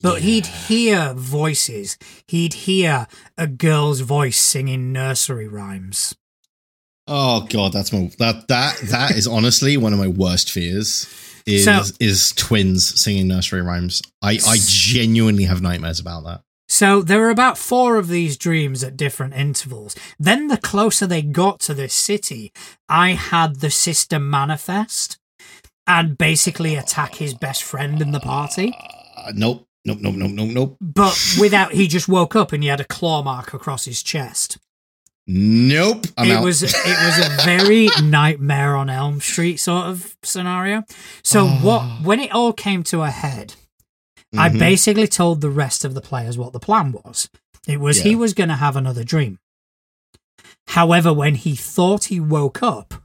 [0.00, 1.98] But he'd hear voices.
[2.28, 6.14] He'd hear a girl's voice singing nursery rhymes.
[7.08, 11.06] Oh god, that's my that that that is honestly one of my worst fears.
[11.46, 14.02] Is So- is twins singing nursery rhymes?
[14.22, 16.42] I I genuinely have nightmares about that.
[16.68, 19.96] So there were about four of these dreams at different intervals.
[20.18, 22.52] Then the closer they got to this city,
[22.88, 25.18] I had the sister manifest
[25.86, 28.74] and basically attack his best friend in the party.
[29.16, 29.66] Uh, nope.
[29.86, 29.98] Nope.
[30.02, 30.14] Nope.
[30.16, 30.30] Nope.
[30.32, 30.50] Nope.
[30.50, 30.76] Nope.
[30.82, 34.58] But without, he just woke up and he had a claw mark across his chest.
[35.26, 36.06] Nope.
[36.16, 36.44] I'm it out.
[36.44, 40.84] was it was a very Nightmare on Elm Street sort of scenario.
[41.22, 41.48] So Oh.
[41.62, 43.54] what when it all came to a head,
[44.36, 44.58] I Mhm.
[44.58, 47.28] basically told the rest of the players what the plan was.
[47.66, 49.38] It was he was going to have another dream.
[50.68, 53.02] However, when he thought he woke up,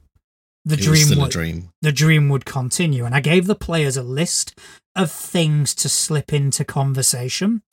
[0.66, 1.70] the dream would dream.
[1.82, 3.06] the dream would continue.
[3.06, 4.58] And I gave the players a list
[4.96, 7.64] of things to slip into conversation.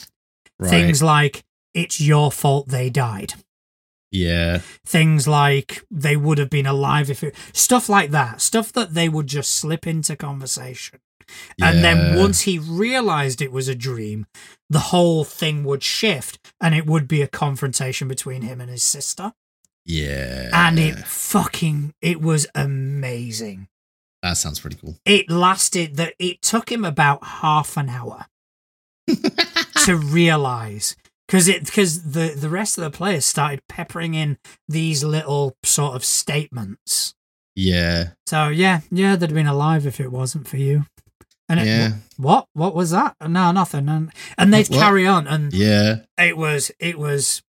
[0.59, 0.71] Right.
[0.71, 1.45] Things like
[1.75, 3.35] it's your fault they died.
[4.13, 4.59] yeah.
[4.85, 8.41] Things like they would have been alive if it stuff like that.
[8.41, 10.99] Stuff that they would just slip into conversation.
[11.61, 14.27] And then once he realized it was a dream,
[14.69, 18.83] the whole thing would shift and it would be a confrontation between him and his
[18.83, 19.33] sister.
[19.85, 20.51] Yeah.
[20.53, 23.69] And it fucking it was amazing.
[24.23, 24.97] that sounds pretty cool.
[25.05, 28.27] It lasted that it took him about half an hour
[29.85, 35.05] to realize because it because the the rest of the players started peppering in these
[35.05, 37.15] little sort of statements.
[37.57, 38.11] Yeah.
[38.27, 40.87] So yeah, yeah, they'd have been alive if it wasn't for you.
[41.51, 41.93] And it, Yeah.
[42.17, 43.17] what what was that?
[43.21, 43.89] No, nothing.
[43.89, 44.79] And, and they'd What?
[44.79, 45.97] carry on, and Yeah.
[46.17, 47.43] it was it was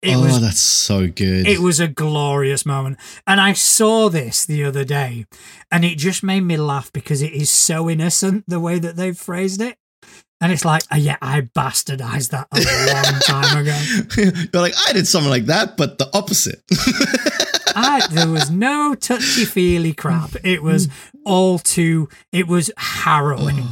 [0.00, 1.46] it oh, was that's so good.
[1.46, 2.96] it was a glorious moment.
[3.26, 5.26] And I saw this the other day,
[5.70, 9.18] and it just made me laugh because it is so innocent the way that they've
[9.18, 9.76] phrased it.
[10.40, 12.60] And it's like, oh, yeah, I bastardized that a
[12.94, 13.76] long time ago.
[14.52, 16.62] You're like, I did something like that, but the opposite.
[17.78, 20.30] I, there was no touchy feely crap.
[20.44, 20.88] It was
[21.24, 22.08] all too.
[22.32, 23.66] It was harrowing.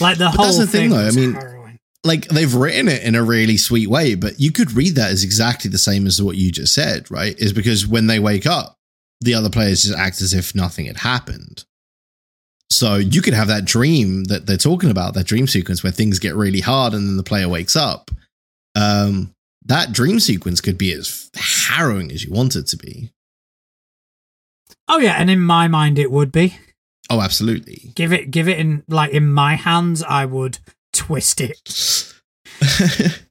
[0.00, 1.78] Like the But whole that's the thing, thing though, I mean- harrowing.
[2.04, 5.22] like they've written it in a really sweet way, but you could read that as
[5.24, 7.38] exactly the same as what you just said, right?
[7.38, 8.76] Is because when they wake up,
[9.20, 11.64] the other players just act as if nothing had happened.
[12.70, 16.18] So you could have that dream that they're talking about, that dream sequence where things
[16.20, 18.10] get really hard and then the player wakes up.
[18.76, 19.34] Um,
[19.66, 23.10] that dream sequence could be as harrowing as you want it to be.
[24.92, 26.58] Oh yeah, and in my mind, it would be.
[27.08, 27.92] Oh, absolutely.
[27.94, 30.58] Give it, give it in like in my hands, I would
[30.92, 32.12] twist it.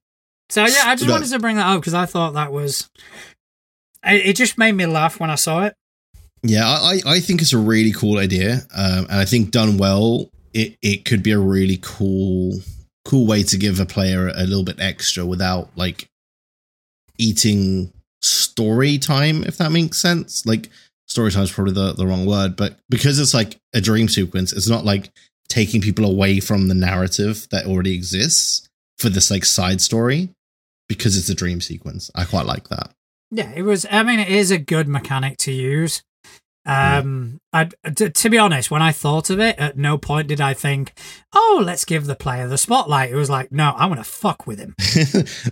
[0.51, 1.14] So yeah, I just No.
[1.14, 2.89] wanted to bring that up because I thought that was.
[4.03, 5.76] It, it just made me laugh when I saw it.
[6.41, 9.78] Yeah, I, I I think it's a really cool idea, um, and I think done
[9.78, 12.62] well, it it could be a really cool
[13.05, 16.07] cool way to give a player a little bit extra without like
[17.20, 17.93] eating
[18.24, 20.47] story time, if that makes sense.
[20.47, 20.70] Like
[21.10, 24.53] story time is probably the, the wrong word, but because it's like a dream sequence,
[24.53, 25.12] it's not like
[25.47, 30.30] taking people away from the narrative that already exists for this like side story
[30.88, 32.12] because it's a dream sequence.
[32.16, 32.91] I quite like that.
[33.32, 33.86] Yeah, it was.
[33.89, 36.03] I mean, it is a good mechanic to use.
[36.66, 40.41] Um, I t- to be honest, when I thought of it, at no point did
[40.41, 40.93] I think,
[41.34, 44.45] "Oh, let's give the player the spotlight." It was like, "No, I want to fuck
[44.45, 44.76] with him."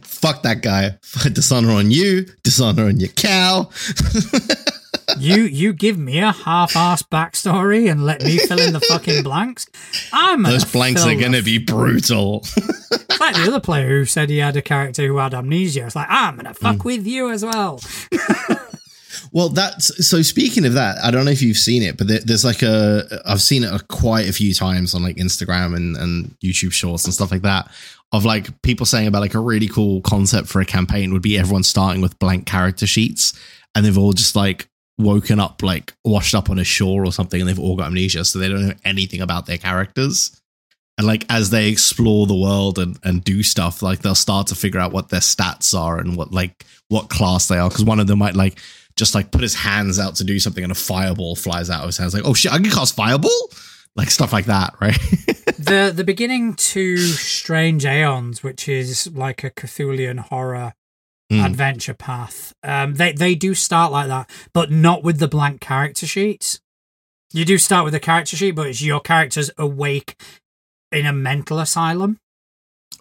[0.03, 0.97] Fuck that guy.
[1.31, 2.25] Dishonor on you.
[2.43, 3.69] Dishonor on your cow.
[5.19, 9.65] you you give me a half-ass backstory and let me fill in the fucking blanks.
[10.11, 12.41] I'm Those blanks are going to the- be brutal.
[12.57, 15.85] It's like the other player who said he had a character who had amnesia.
[15.85, 16.85] It's like I'm gonna fuck Mm.
[16.85, 17.79] with you as well.
[19.31, 20.21] well, that's so.
[20.21, 23.21] Speaking of that, I don't know if you've seen it, but there, there's like a.
[23.25, 27.05] I've seen it a, quite a few times on like Instagram and and YouTube Shorts
[27.05, 27.71] and stuff like that.
[28.13, 31.37] Of like people saying about like a really cool concept for a campaign would be
[31.37, 33.33] everyone starting with blank character sheets,
[33.75, 37.39] and they've all just like woken up like washed up on a shore or something,
[37.39, 40.41] and they've all got amnesia, so they don't know anything about their characters.
[40.97, 44.55] And like as they explore the world and, and do stuff, like they'll start to
[44.55, 47.69] figure out what their stats are and what like what class they are.
[47.69, 48.59] Because one of them might like
[48.95, 51.87] just like put his hands out to do something and a fireball flies out of
[51.87, 52.15] his hands.
[52.15, 53.49] Like, oh shit, I can cast fireball?
[53.95, 54.97] Like stuff like that, right?
[55.59, 60.73] the the beginning to Strange Aeons, which is like a Cthulhian horror
[61.31, 61.45] Mm.
[61.45, 62.53] adventure path.
[62.63, 66.61] Um, they they do start like that, but not with the blank character sheets.
[67.33, 70.15] You do start with a character sheet, but it's your character's awake
[70.91, 72.17] in a mental asylum,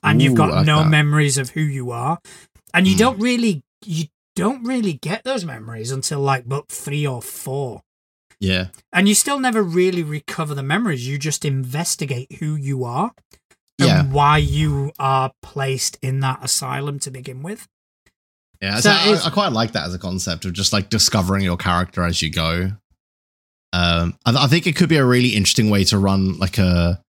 [0.03, 0.89] and you've got like no that.
[0.89, 2.18] memories of who you are,
[2.74, 2.99] and you Mm.
[2.99, 7.83] don't really you don't really get those memories until like book three or four.
[8.41, 8.66] yeah.
[8.93, 11.07] And you still never really recover the memories.
[11.09, 13.12] You just investigate who you are
[13.79, 14.01] Yeah.
[14.01, 17.66] and why you are placed in that asylum to begin with.
[18.61, 18.76] Yeah.
[18.76, 21.57] So So I, I quite like that as a concept of just like discovering your
[21.57, 22.70] character as you go.
[23.72, 27.00] Um, I, I think it could be a really interesting way to run like a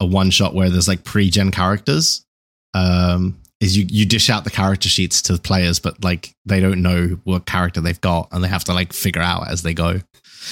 [0.00, 2.24] a one shot where there's like pre-gen characters.
[2.74, 6.60] Um, is you you dish out the character sheets to the players, but like they
[6.60, 9.72] don't know what character they've got, and they have to like figure out as they
[9.72, 10.00] go.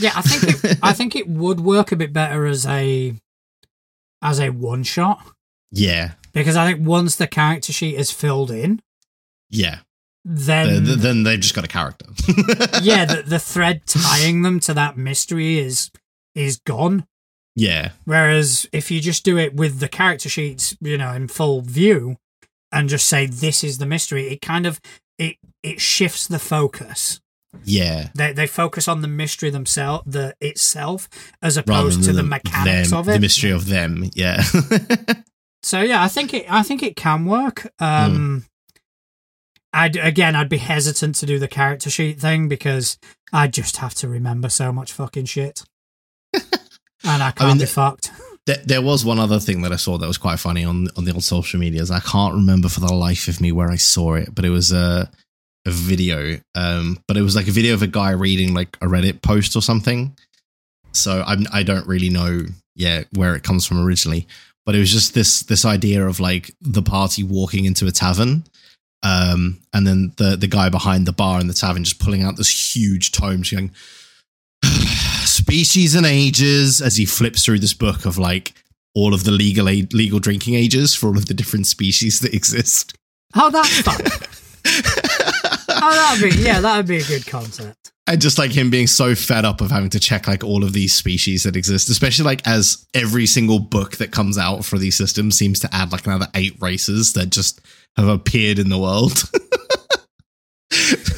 [0.00, 3.14] Yeah, I think it, I think it would work a bit better as a
[4.22, 5.20] as a one shot
[5.70, 8.80] Yeah, because I think once the character sheet is filled in,
[9.50, 9.80] yeah.
[10.24, 12.06] Then then, then they've just got a character.
[12.82, 15.90] yeah, the, the thread tying them to that mystery is
[16.34, 17.06] is gone.
[17.54, 21.60] yeah, Whereas if you just do it with the character sheets, you know, in full
[21.60, 22.16] view,
[22.72, 24.80] and just say this is the mystery, it kind of
[25.18, 27.20] it it shifts the focus
[27.64, 28.08] Yeah.
[28.14, 31.08] They they focus on the mystery themselves, the itself,
[31.42, 33.12] as opposed to than the mechanics them, of it.
[33.12, 34.10] The mystery of them.
[34.14, 34.42] Yeah.
[35.64, 36.44] So yeah, I think it.
[36.52, 37.72] I think it can work.
[37.78, 38.44] Um,
[39.74, 42.96] I'd again, I'd be hesitant to do the character sheet thing because
[43.32, 45.64] I just have to remember so much fucking shit,
[46.32, 48.10] and I can't mean, be the- fucked.
[48.46, 51.04] There, there was one other thing that I saw that was quite funny on on
[51.04, 51.90] the old social medias.
[51.90, 54.70] I can't remember for the life of me where I saw it, but it was
[54.70, 55.10] a
[55.66, 56.38] a video.
[56.54, 59.56] Um, but it was like a video of a guy reading like a Reddit post
[59.56, 60.14] or something.
[60.92, 62.42] So I'm I don't really know
[62.76, 64.28] yeah where it comes from originally,
[64.66, 68.44] but it was just this this idea of like the party walking into a tavern.
[69.05, 72.36] Um, and then the the guy behind the bar in the tavern just pulling out
[72.36, 73.70] this huge tome, just going,
[75.24, 78.55] species and ages as he flips through this book of like
[78.94, 82.32] all of the legal a- legal drinking ages for all of the different species that
[82.32, 82.96] exist.
[83.34, 84.00] Oh, that's fun.
[85.68, 87.92] oh, that'd be yeah, that'd be a good concept.
[88.07, 90.72] And just like him being so fed up of having to check like all of
[90.74, 94.96] these species that exist, especially like as every single book that comes out for these
[94.96, 97.61] systems seems to add like another eight races that just
[97.97, 99.22] have appeared in the world.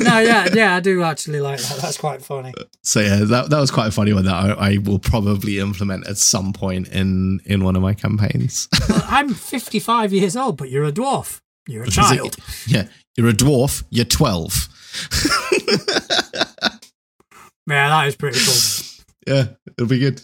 [0.00, 1.78] No, yeah, yeah, I do actually like that.
[1.80, 2.52] That's quite funny.
[2.82, 6.06] so yeah, that that was quite a funny one that I, I will probably implement
[6.06, 8.68] at some point in in one of my campaigns.
[8.88, 11.40] Well, I'm 55 years old, but you're a dwarf.
[11.66, 12.36] You're a child.
[12.66, 13.82] yeah, you're a dwarf.
[13.90, 14.68] You're twelve.
[17.68, 18.54] Yeah, that is pretty cool.
[19.26, 19.44] Yeah,
[19.76, 20.22] it'll be good.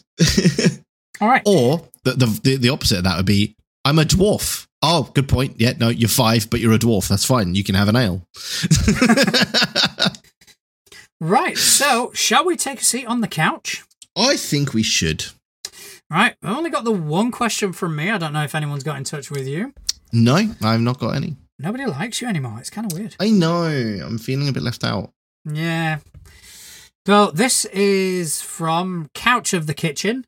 [1.20, 1.42] All right.
[1.44, 4.66] or the the the opposite of that would be I'm a dwarf.
[4.84, 5.60] Oh, good point.
[5.60, 7.06] Yeah, no, you're five, but you're a dwarf.
[7.08, 7.54] That's fine.
[7.54, 8.26] You can have an ale.
[11.20, 11.56] Right.
[11.56, 13.84] So, shall we take a seat on the couch?
[14.16, 15.26] I think we should.
[16.10, 16.34] Right.
[16.42, 18.10] I only got the one question from me.
[18.10, 19.72] I don't know if anyone's got in touch with you.
[20.12, 21.36] No, I've not got any.
[21.60, 22.56] Nobody likes you anymore.
[22.58, 23.14] It's kind of weird.
[23.20, 23.66] I know.
[24.04, 25.10] I'm feeling a bit left out.
[25.44, 25.98] Yeah.
[27.06, 30.24] Well, this is from Couch of the Kitchen,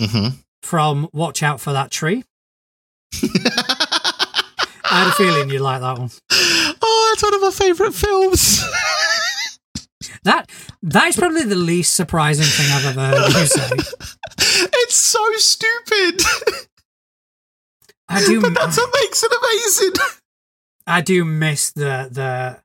[0.00, 0.36] Mm-hmm.
[0.64, 2.24] from Watch Out for That Tree.
[4.92, 6.10] I had a feeling you'd like that one.
[6.82, 8.62] oh, that's one of my favourite films.
[10.24, 10.50] That
[10.82, 13.70] that is probably the least surprising thing I've ever heard you say.
[14.38, 16.22] it's so stupid.
[18.08, 19.92] I do but that's what makes it amazing.
[20.86, 22.60] I do miss the the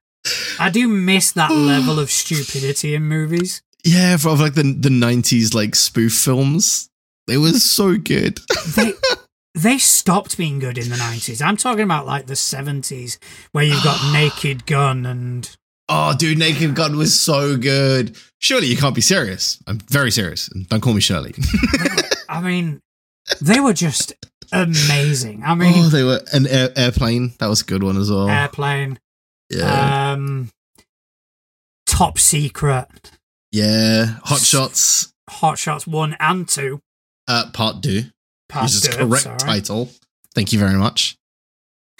[0.60, 3.64] I do miss that level of stupidity in movies.
[3.84, 6.90] Yeah, from like the the nineties like spoof films.
[7.26, 8.40] They were so good.
[8.76, 8.94] They
[9.58, 11.42] they stopped being good in the nineties.
[11.42, 13.20] I'm talking about like the seventies
[13.52, 15.56] where you've got Naked Gun and
[15.90, 18.18] Oh, dude, Naked Gun was so good.
[18.40, 19.58] Surely you can't be serious.
[19.68, 20.50] I'm very serious.
[20.50, 21.34] And Don't call me Shirley.
[22.30, 22.82] I mean
[23.42, 24.14] they were just
[24.52, 25.44] amazing.
[25.46, 27.34] I mean oh, they were an air, airplane.
[27.40, 28.30] That was a good one as well.
[28.30, 29.00] Airplane,
[29.50, 30.50] yeah, um
[31.86, 33.12] Top Secret,
[33.52, 34.18] yeah.
[34.26, 36.80] Hot Shots, Hot Shots one and two.
[37.28, 38.04] uh, part two.
[38.50, 39.38] Part Is its correct sorry.
[39.38, 39.90] title.
[40.34, 41.18] Thank you very much.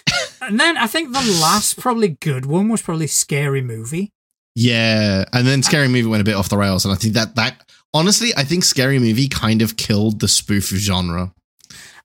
[0.40, 4.12] And then I think the last probably good one was probably Scary Movie.
[4.54, 7.14] Yeah, and then uh, Scary Movie went a bit off the rails, and I think
[7.14, 11.34] that that honestly, I think Scary Movie kind of killed the spoof genre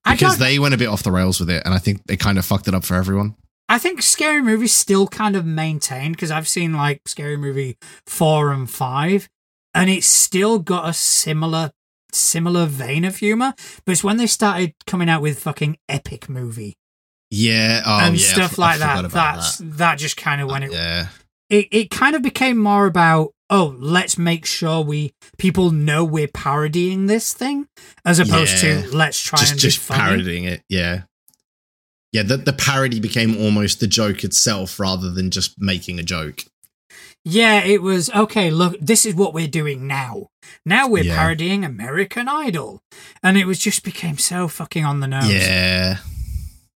[0.06, 2.38] because they went a bit off the rails with it, and I think they kind
[2.38, 3.36] of fucked it up for everyone.
[3.70, 8.52] I think Scary Movie still kind of maintained because I've seen like Scary Movie four
[8.52, 9.30] and five,
[9.74, 11.72] and it's still got a similar
[12.14, 13.53] similar vein of humor.
[13.86, 16.78] But it's when they started coming out with fucking epic movie
[17.32, 19.09] Yeah, oh, and yeah, stuff f- like that.
[19.11, 19.97] That's that.
[19.97, 21.07] just kind of when it, yeah,
[21.49, 26.28] it it kind of became more about oh let's make sure we people know we're
[26.28, 27.68] parodying this thing
[28.05, 28.82] as opposed Yeah.
[28.84, 30.61] to let's try just and just parodying it.
[30.70, 31.03] Yeah,
[32.11, 32.24] yeah.
[32.24, 36.45] The the parody became almost the joke itself rather than just making a joke.
[37.26, 38.49] Yeah, it was okay.
[38.51, 40.28] Look, this is what we're doing now.
[40.65, 41.17] Now we're Yeah.
[41.17, 42.82] parodying American Idol,
[43.21, 45.32] and it was just became so fucking on the nose.
[45.32, 45.97] Yeah.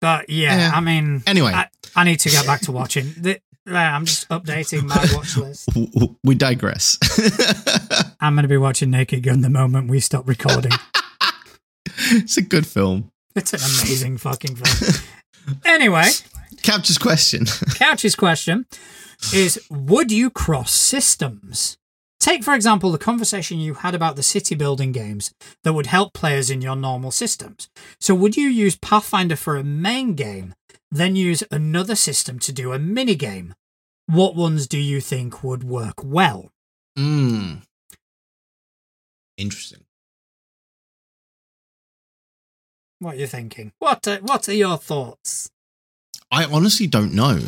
[0.00, 0.70] but yeah, Yeah.
[0.74, 3.12] I mean, Anyway, I, I need to get back to watching.
[3.18, 5.68] The, I'm just updating my watch list.
[6.22, 6.98] we digress.
[8.20, 10.70] I'm going to be watching Naked Gun the moment we stop recording.
[12.12, 13.10] it's a good film.
[13.34, 15.02] it's an amazing fucking film.
[15.64, 16.06] Anyway,
[16.62, 17.46] Captures question.
[17.74, 18.66] Couch's question
[19.32, 21.78] is Would you cross systems?
[22.18, 26.12] Take, for example, the conversation you had about the city building games that would help
[26.12, 27.68] players in your normal systems.
[28.00, 30.54] So, would you use Pathfinder for a main game,
[30.90, 33.54] then use another system to do a mini game?
[34.06, 36.50] What ones do you think would work well?
[36.98, 37.62] Mm.
[39.36, 39.84] Interesting.
[42.98, 43.72] What are you thinking?
[43.78, 45.50] What are, what are your thoughts?
[46.30, 47.40] I honestly don't know.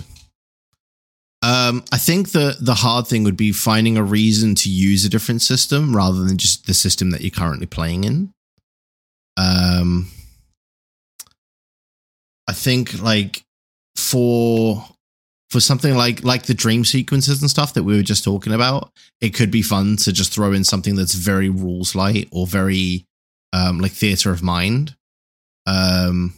[1.40, 5.08] Um, I think the the hard thing would be finding a reason to use a
[5.08, 8.32] different system rather than just the system that you're currently playing in.
[9.36, 10.08] Um,
[12.48, 13.44] I think like
[13.94, 14.84] for
[15.50, 18.90] for something like like the dream sequences and stuff that we were just talking about,
[19.20, 23.04] it could be fun to just throw in something that's very rules light or very
[23.52, 24.96] um, like theater of mind.
[25.66, 26.34] Um,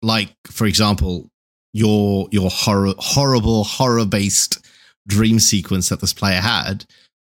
[0.00, 1.28] like for example,
[1.72, 4.64] your your horror horrible horror based
[5.06, 6.84] dream sequence that this player had,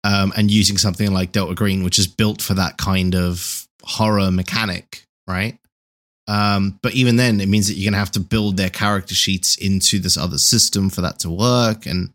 [0.04, 4.32] um, and using something like Delta Green, which is built for that kind of horror
[4.32, 5.58] mechanic, right?
[6.28, 9.16] Um, but even then, it means that you're going to have to build their character
[9.16, 12.14] sheets into this other system for that to work, and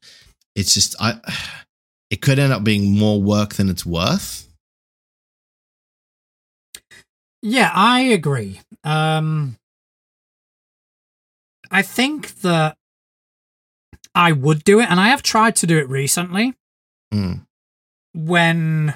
[0.55, 1.19] it's just I.
[2.11, 4.49] It could end up being more work than it's worth.
[7.43, 8.61] Yeah, I agree.
[8.85, 9.57] Um,
[11.75, 12.77] I think that
[14.15, 16.55] I would do it, and I have tried to do it recently.
[17.13, 17.47] Mm.
[18.15, 18.95] When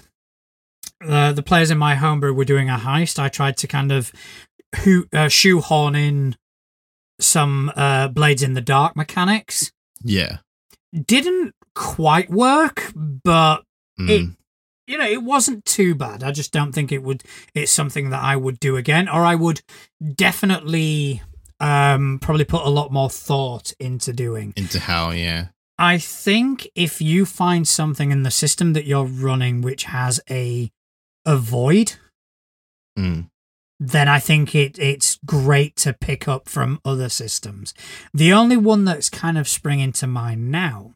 [1.05, 4.13] uh, the players in my homebrew were doing a heist, I tried to kind of
[4.85, 6.37] who, uh, shoehorn in
[7.21, 9.73] some uh, blades in the dark mechanics.
[10.05, 10.39] Yeah,
[10.93, 13.65] Didn't quite work, but
[13.99, 14.11] Mm.
[14.11, 14.31] it
[14.87, 16.23] you know it wasn't too bad.
[16.23, 17.25] I just don't think it would.
[17.55, 19.61] It's something that I would do again, or I would
[20.15, 21.21] definitely
[21.61, 24.53] um probably put a lot more thought into doing.
[24.57, 25.49] into how yeah
[25.81, 30.71] I think if you find something in the system that you're running which has a
[31.27, 31.93] a void,
[32.99, 33.31] Mm.
[33.79, 37.75] then I think it it's great to pick up from other systems.
[38.13, 40.95] The only one that's kind of springing to mind now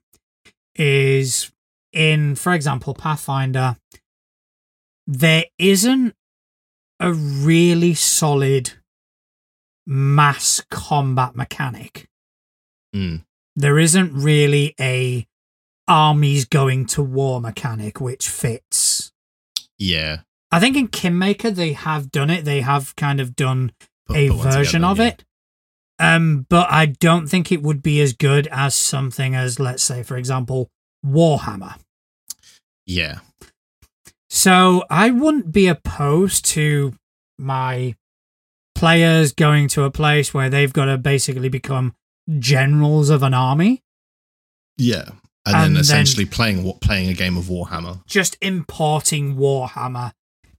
[0.75, 1.53] is
[1.93, 3.77] in, for example, Pathfinder.
[5.07, 6.15] There isn't
[6.99, 8.73] a really solid
[9.87, 12.07] mass combat mechanic.
[12.95, 13.25] Mm.
[13.57, 15.27] There isn't really a
[15.89, 19.11] armies going to war mechanic which fits.
[19.79, 20.21] yeah
[20.53, 22.45] I think in Kingmaker they have done it.
[22.45, 23.73] They have kind of done
[24.07, 25.07] Put- a put version together, of yeah.
[25.07, 25.25] it.
[25.99, 30.03] Um, but I don't think it would be as good as something as, let's say,
[30.03, 30.69] for example,
[31.07, 31.77] Warhammer.
[32.87, 33.21] yeah
[34.29, 36.95] So I wouldn't be opposed to
[37.39, 37.95] my
[38.83, 41.95] players going to a place where they've got to basically become
[42.39, 43.81] generals of an army,
[44.77, 45.05] yeah
[45.47, 50.13] and, And then then- essentially playing wa- playing a game of Warhammer just importing Warhammer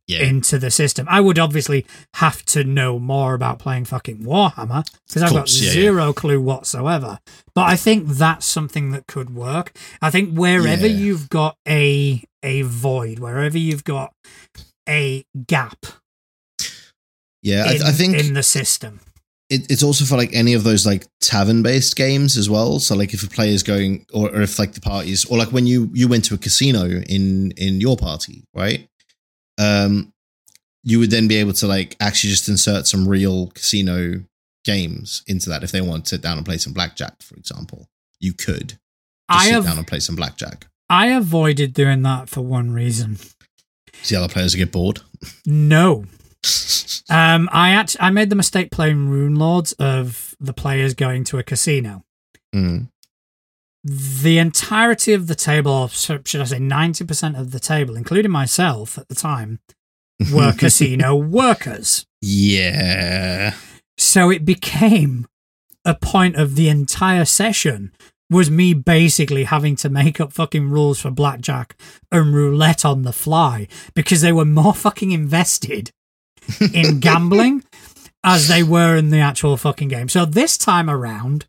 [0.07, 1.05] yeah into the system.
[1.09, 5.71] I would obviously have to know more about playing fucking Warhammer because I've got yeah,
[5.71, 7.19] zero clue whatsoever.
[7.55, 9.71] But I think that's something that could work.
[10.01, 10.97] I think wherever Yeah.
[11.03, 14.11] you've got a a void, wherever you've got
[14.89, 15.85] a gap
[17.43, 18.99] yeah in, I, I think in the system.
[19.49, 22.79] it, it's also for like any of those like tavern based games as well.
[22.79, 25.67] So like if a player's going, or, or if like the parties, or like when
[25.67, 28.87] you you went to a casino in in your party, right?
[29.59, 30.11] Um,
[30.83, 34.23] you would then be able to like actually just insert some real casino
[34.65, 37.87] games into that if they want to sit down and play some blackjack, for example.
[38.19, 38.79] You could just
[39.29, 40.67] I sit have down and play some blackjack.
[40.89, 43.17] I avoided doing that for one reason.
[44.01, 45.01] See other players get bored.
[45.45, 46.05] No.
[47.09, 51.43] Um, I act- I made the mistake playing Runelords of the players going to a
[51.43, 52.03] casino.
[52.53, 52.89] Mm.
[53.83, 58.97] the entirety of the table, or should I say 90% of the table, including myself
[58.97, 59.59] at the time,
[60.31, 62.05] were casino workers.
[62.21, 63.55] Yeah.
[63.97, 65.27] So it became
[65.83, 67.91] a point of the entire session
[68.29, 71.75] was me basically having to make up fucking rules for blackjack
[72.11, 75.91] and roulette on the fly because they were more fucking invested
[76.73, 77.63] in gambling
[78.23, 80.09] as they were in the actual fucking game.
[80.09, 81.45] So this time around,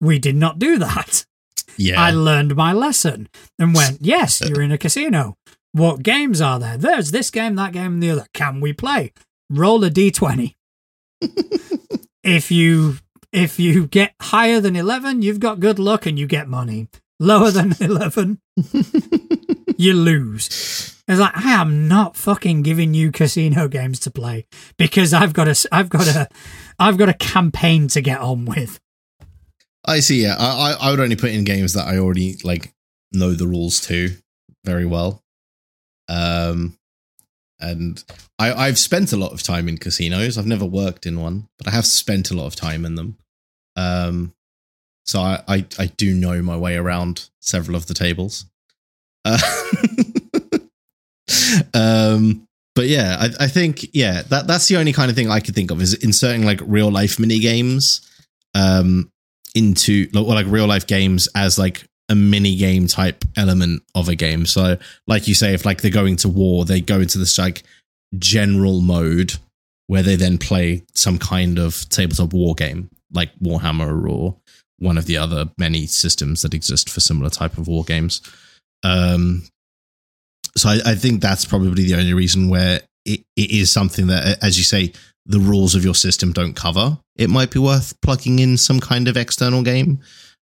[0.00, 1.24] we did not do that.
[1.76, 2.00] Yeah.
[2.00, 3.28] I learned my lesson
[3.58, 5.36] and went, yes, you're in a casino.
[5.72, 6.78] What games are there?
[6.78, 8.26] There's this game, that game, and the other.
[8.32, 9.12] Can we play?
[9.50, 10.54] Roll a d20.
[12.22, 12.96] if you
[13.32, 16.88] if you get higher than 11, you've got good luck and you get money.
[17.20, 18.40] Lower than 11,
[19.78, 20.96] you lose.
[21.08, 24.46] It's like I am not fucking giving you casino games to play
[24.76, 26.28] because I've got a I've got a
[26.78, 28.80] I've got a campaign to get on with.
[29.84, 30.22] I see.
[30.22, 32.72] Yeah, I, I would only put in games that I already like
[33.12, 34.16] know the rules to
[34.64, 35.22] very well.
[36.08, 36.76] Um,
[37.60, 38.02] and
[38.38, 40.36] I I've spent a lot of time in casinos.
[40.36, 43.16] I've never worked in one, but I have spent a lot of time in them.
[43.76, 44.34] Um,
[45.04, 48.46] so I I, I do know my way around several of the tables.
[49.26, 49.38] Uh,
[51.74, 55.40] um, but yeah, I, I think yeah that that's the only kind of thing I
[55.40, 58.00] could think of is inserting like real life mini games.
[58.54, 59.10] Um,
[59.56, 64.14] into like, like real life games as like a mini game type element of a
[64.14, 64.46] game.
[64.46, 64.76] So,
[65.06, 67.62] like you say, if like they're going to war, they go into this like
[68.18, 69.32] general mode
[69.88, 74.36] where they then play some kind of tabletop war game, like Warhammer or
[74.78, 78.20] one of the other many systems that exist for similar type of war games.
[78.82, 79.42] Um,
[80.56, 84.42] so I, I think that's probably the only reason where it, it is something that,
[84.42, 84.92] as you say,
[85.26, 86.98] the rules of your system don't cover.
[87.16, 90.00] It might be worth plugging in some kind of external game.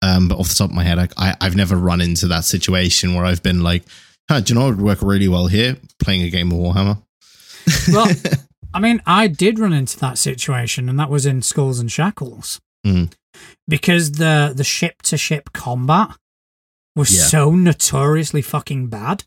[0.02, 2.44] Um, but off the top of my head, I, I, I've never run into that
[2.44, 3.84] situation where I've been like,
[4.28, 5.76] huh, do you know what would work really well here?
[6.00, 7.02] Playing a game of Warhammer.
[7.92, 8.08] Well,
[8.74, 12.60] I mean, I did run into that situation, and that was in Skulls and Shackles.
[12.84, 13.12] Mm.
[13.68, 16.16] Because the the ship to ship combat
[16.96, 17.22] was Yeah.
[17.22, 19.24] so notoriously fucking bad.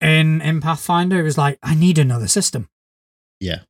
[0.00, 2.68] In in Pathfinder, it was like, I need another system.
[3.40, 3.60] Yeah.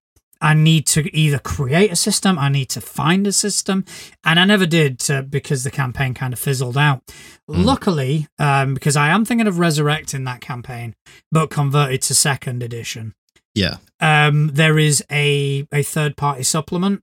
[0.41, 3.85] I need to either create a system, I need to find a system,
[4.23, 7.03] and I never did to, because the campaign kind of fizzled out.
[7.51, 7.65] Mm.
[7.65, 10.95] Luckily, um, because I am thinking of resurrecting that campaign,
[11.33, 13.15] but converted to second edition.
[13.55, 13.79] Yeah.
[13.99, 17.03] Um, there is a a third party supplement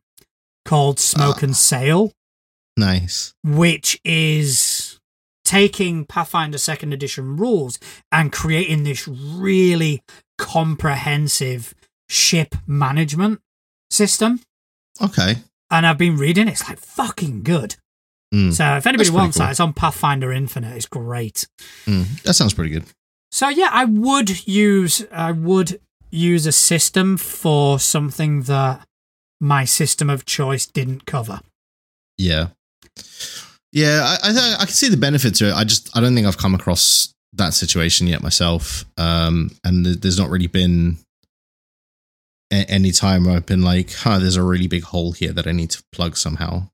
[0.64, 1.46] called Smoke Ah.
[1.46, 2.14] and Sail,
[2.78, 3.34] Nice.
[3.44, 4.58] which is
[5.46, 7.80] taking Pathfinder second edition rules
[8.12, 10.02] and creating this really
[10.38, 11.74] comprehensive
[12.10, 13.40] ship management
[13.90, 14.42] system.
[15.02, 15.38] Okay.
[15.72, 17.76] And I've been reading it's like fucking good.
[18.34, 18.54] Mm.
[18.54, 19.46] So if anybody wants cool.
[19.46, 20.76] that, it's on Pathfinder Infinite.
[20.76, 21.48] It's great.
[21.86, 22.22] Mm.
[22.24, 22.86] That sounds pretty good.
[23.32, 25.80] So yeah, I would use I would
[26.12, 28.86] use a system for something that
[29.40, 31.42] my system of choice didn't cover.
[32.18, 32.50] Yeah.
[33.76, 35.54] Yeah, I I, I can see the benefit to it.
[35.54, 38.86] I just I don't think I've come across that situation yet myself.
[38.98, 40.98] Um, and th- there's not really been
[42.52, 45.46] a- any time where I've been like, huh, there's a really big hole here that
[45.46, 46.70] I need to plug somehow.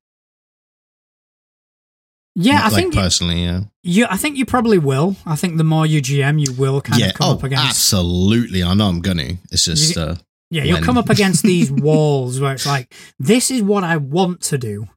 [2.35, 3.61] Yeah, I like think personally, yeah.
[3.81, 5.15] you I think you probably will.
[5.25, 7.67] I think the more you GM, you will kind yeah, of come oh, up against
[7.67, 8.63] absolutely.
[8.63, 9.33] I know I'm gonna.
[9.51, 10.15] It's just uh,
[10.51, 14.41] Yeah, you'll come up against these walls where it's like, this is what I want
[14.43, 14.87] to do.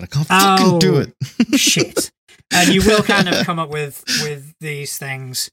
[0.00, 1.58] I can't fucking do Oh, it.
[1.58, 2.10] Shit.
[2.52, 5.50] and you will kind of come up with with these things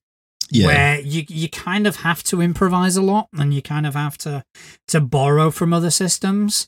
[0.51, 3.93] yeah, where you you kind of have to improvise a lot and you kind of
[3.95, 4.43] have to
[4.89, 6.67] to borrow from other systems.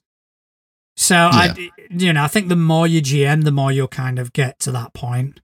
[0.97, 4.31] So I you know, I think the more you GM, the more you'll kind of
[4.33, 5.41] get to that point.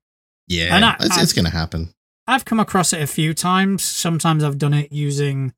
[0.47, 0.73] yeah.
[0.75, 1.93] and I- it's, it's gonna happen.
[2.27, 3.83] I've come across it a few times.
[3.83, 5.53] Sometimes I've done it using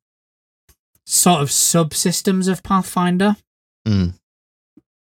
[1.05, 3.35] sort of subsystems of Pathfinder,
[3.87, 4.13] Mm.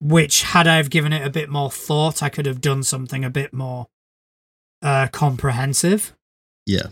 [0.03, 3.25] Which had I have given it a bit more thought, I could have done something
[3.25, 3.87] a bit more
[4.83, 6.13] uh, comprehensive.
[6.67, 6.89] Yeah,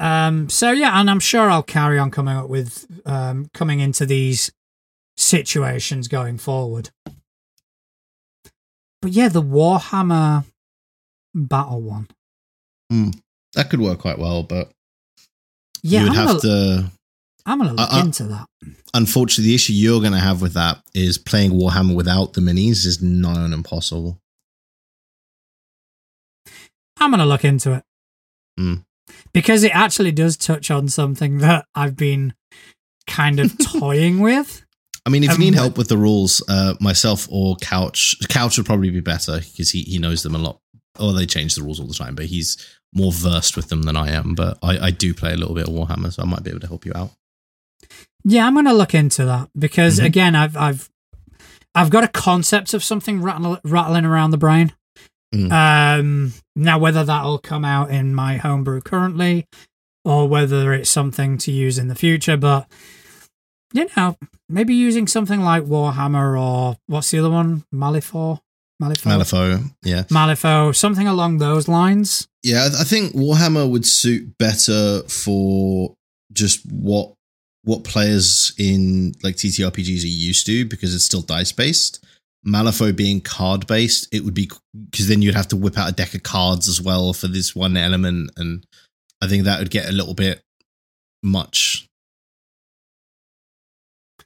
[0.00, 4.04] Um, so yeah, and I'm sure I'll carry on coming up with um, coming into
[4.04, 4.50] these
[5.16, 6.90] situations going forward.
[9.00, 10.44] But yeah, the Warhammer
[11.34, 12.08] battle one.
[13.54, 14.70] that could work quite well, but
[15.82, 16.90] Yeah, you would I'm, have gonna, to.
[17.46, 18.46] I'm gonna look Uh, uh, into that.
[18.94, 22.86] Unfortunately, the issue you're going to have with that is playing Warhammer without the minis
[22.86, 24.20] is nigh on impossible.
[26.98, 27.82] I'm gonna look into it
[28.58, 28.84] Mm.
[29.32, 32.34] because it actually does touch on something that I've been
[33.06, 34.64] kind of toying with.
[35.04, 38.56] I mean, if Um, you need help with the rules, uh, myself or Couch, Couch
[38.56, 40.60] would probably be better because he, he knows them a lot.
[40.98, 42.56] Or they change the rules all the time, but he's
[42.94, 44.34] more versed with them than I am.
[44.36, 46.60] But I, I do play a little bit of Warhammer, so I might be able
[46.60, 47.10] to help you out.
[48.24, 50.04] Yeah, I'm gonna look into that because Mhm.
[50.04, 50.88] again, I've I've
[51.74, 54.72] I've got a concept of something rattle, rattling around the brain.
[55.34, 55.50] Mm.
[55.52, 59.46] Um, now whether that'll come out in my homebrew currently,
[60.04, 62.66] or whether it's something to use in the future, but
[63.72, 64.16] you know,
[64.48, 68.38] maybe using something like Warhammer or what's the other one, Malifaux,
[68.80, 70.04] Malifaux, Malifaux, yeah.
[70.04, 72.28] Malifaux, something along those lines.
[72.44, 75.94] Yeah, I think Warhammer would suit better for
[76.32, 77.14] just what
[77.64, 82.04] what players in like TTRPGs are used to because it's still dice based.
[82.46, 84.50] Malifaux being card based, it would be
[84.90, 87.56] because then you'd have to whip out a deck of cards as well for this
[87.56, 88.66] one element, and
[89.22, 90.42] I think that would get a little bit
[91.22, 91.88] much.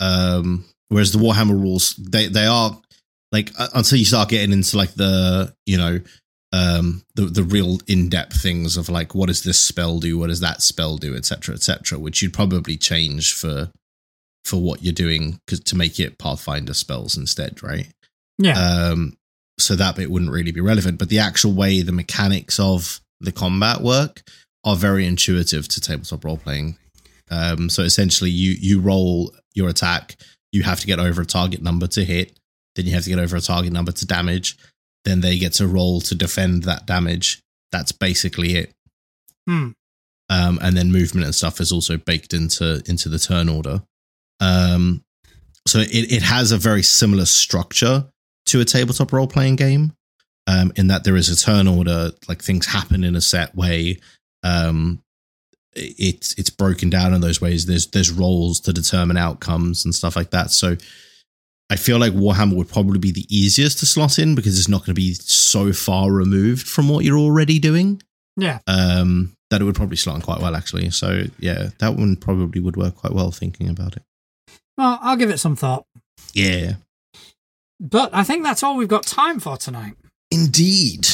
[0.00, 2.76] Um, whereas the Warhammer rules, they they are
[3.30, 6.00] like until you start getting into like the you know
[6.52, 10.16] um the the real in-depth things of like what does this spell do?
[10.18, 11.14] What does that spell do?
[11.14, 13.70] Etc etc which you'd probably change for
[14.44, 17.88] for what you're doing 'cause- to make it pathfinder spells instead right?
[18.38, 19.16] Yeah, um
[19.58, 23.32] so that bit wouldn't really be relevant but the actual way the mechanics of the
[23.32, 24.22] combat work
[24.64, 26.78] are very intuitive to tabletop role playing
[27.30, 30.16] um so essentially you you roll your attack.
[30.52, 32.38] You have to get over a target number to hit.
[32.76, 34.56] Then you have to get over a target number to damage
[35.08, 37.40] then they get to roll to defend that damage.
[37.72, 38.72] That's basically it.
[39.46, 39.70] Hmm.
[40.30, 43.82] Um, and then movement and stuff is also baked into into the turn order.
[44.40, 45.02] Um,
[45.66, 48.06] so it, it has a very similar structure
[48.46, 49.92] to a tabletop role playing game,
[50.46, 53.98] um, in that there is a turn order, like things happen in a set way.
[54.42, 55.02] Um,
[55.74, 57.66] it's it's broken down in those ways.
[57.66, 60.50] There's there's roles to determine outcomes and stuff like that.
[60.50, 60.76] So
[61.70, 64.80] I feel like Warhammer would probably be the easiest to slot in because it's not
[64.80, 68.02] going to be so far removed from what you're already doing.
[68.36, 68.60] Yeah.
[68.66, 70.90] Um, that it would probably slot in quite well actually.
[70.90, 74.02] So yeah, that one probably would work quite well thinking about it.
[74.76, 75.84] Well, I'll give it some thought.
[76.32, 76.74] Yeah.
[77.80, 79.94] But I think that's all we've got time for tonight.
[80.30, 81.06] Indeed.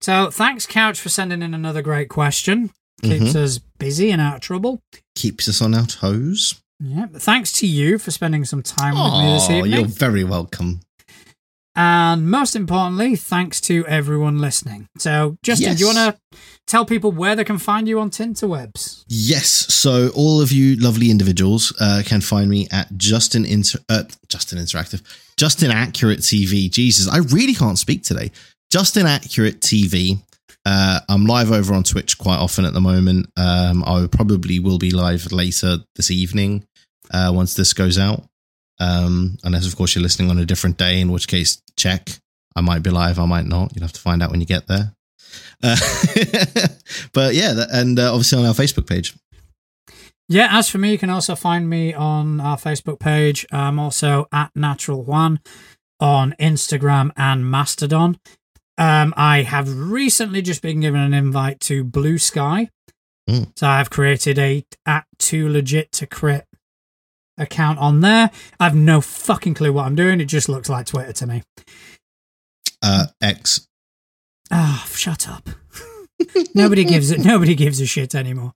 [0.00, 2.70] So thanks, Couch, for sending in another great question.
[3.02, 4.82] Keeps us busy and out of trouble.
[5.14, 6.59] Keeps us on our toes.
[6.80, 7.06] Yeah.
[7.12, 9.72] Thanks to you for spending some time with me this evening.
[9.72, 10.80] you're very welcome.
[11.76, 14.88] And most importantly, thanks to everyone listening.
[14.98, 19.04] So, Justin, do you want to tell people where they can find you on Tinterwebs?
[19.08, 19.48] Yes.
[19.48, 24.58] So all of you lovely individuals uh, can find me at Justin Inter- uh, Justin
[24.58, 25.02] Interactive,
[25.36, 26.70] Justin Accurate TV.
[26.70, 28.32] Jesus, I really can't speak today.
[28.72, 30.18] Justin Accurate TV.
[30.66, 33.30] Uh, I'm live over on Twitch quite often at the moment.
[33.36, 36.66] Um, I probably will be live later this evening
[37.10, 38.24] uh, once this goes out.
[38.78, 42.08] Um, unless, of course, you're listening on a different day, in which case, check.
[42.56, 43.72] I might be live, I might not.
[43.74, 44.94] You'll have to find out when you get there.
[45.62, 45.76] Uh,
[47.12, 49.14] but yeah, that, and uh, obviously on our Facebook page.
[50.28, 53.44] Yeah, as for me, you can also find me on our Facebook page.
[53.50, 55.40] I'm also at Natural One
[55.98, 58.18] on Instagram and Mastodon.
[58.78, 62.70] Um, I have recently just been given an invite to Bluesky.
[63.28, 63.52] Mm.
[63.56, 66.46] So I've created a at too legit to crit
[67.40, 68.30] account on there.
[68.58, 70.20] I've no fucking clue what I'm doing.
[70.20, 71.42] It just looks like Twitter to me.
[72.82, 73.66] Uh, X.
[74.50, 75.48] Ah, shut up.
[76.54, 77.24] nobody gives it.
[77.24, 78.52] Nobody gives a shit anymore.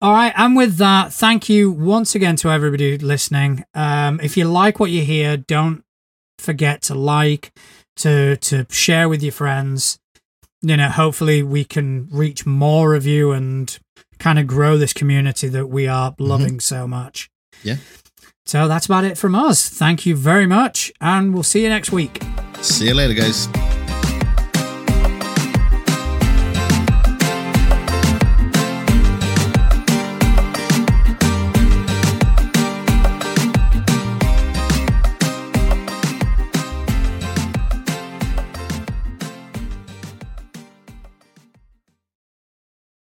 [0.00, 3.64] All right, and with that, thank you once again to everybody listening.
[3.74, 5.82] Um, if you like what you hear, don't
[6.38, 7.50] forget to like,
[7.96, 9.98] to to share with your friends.
[10.62, 13.76] You know, hopefully we can reach more of you and
[14.18, 16.24] kind of grow this community that we are mm-hmm.
[16.24, 17.30] loving so much.
[17.62, 17.76] Yeah.
[18.46, 19.68] So that's about it from us.
[19.68, 22.22] Thank you very much, and we'll see you next week.
[22.62, 23.48] See you later, guys.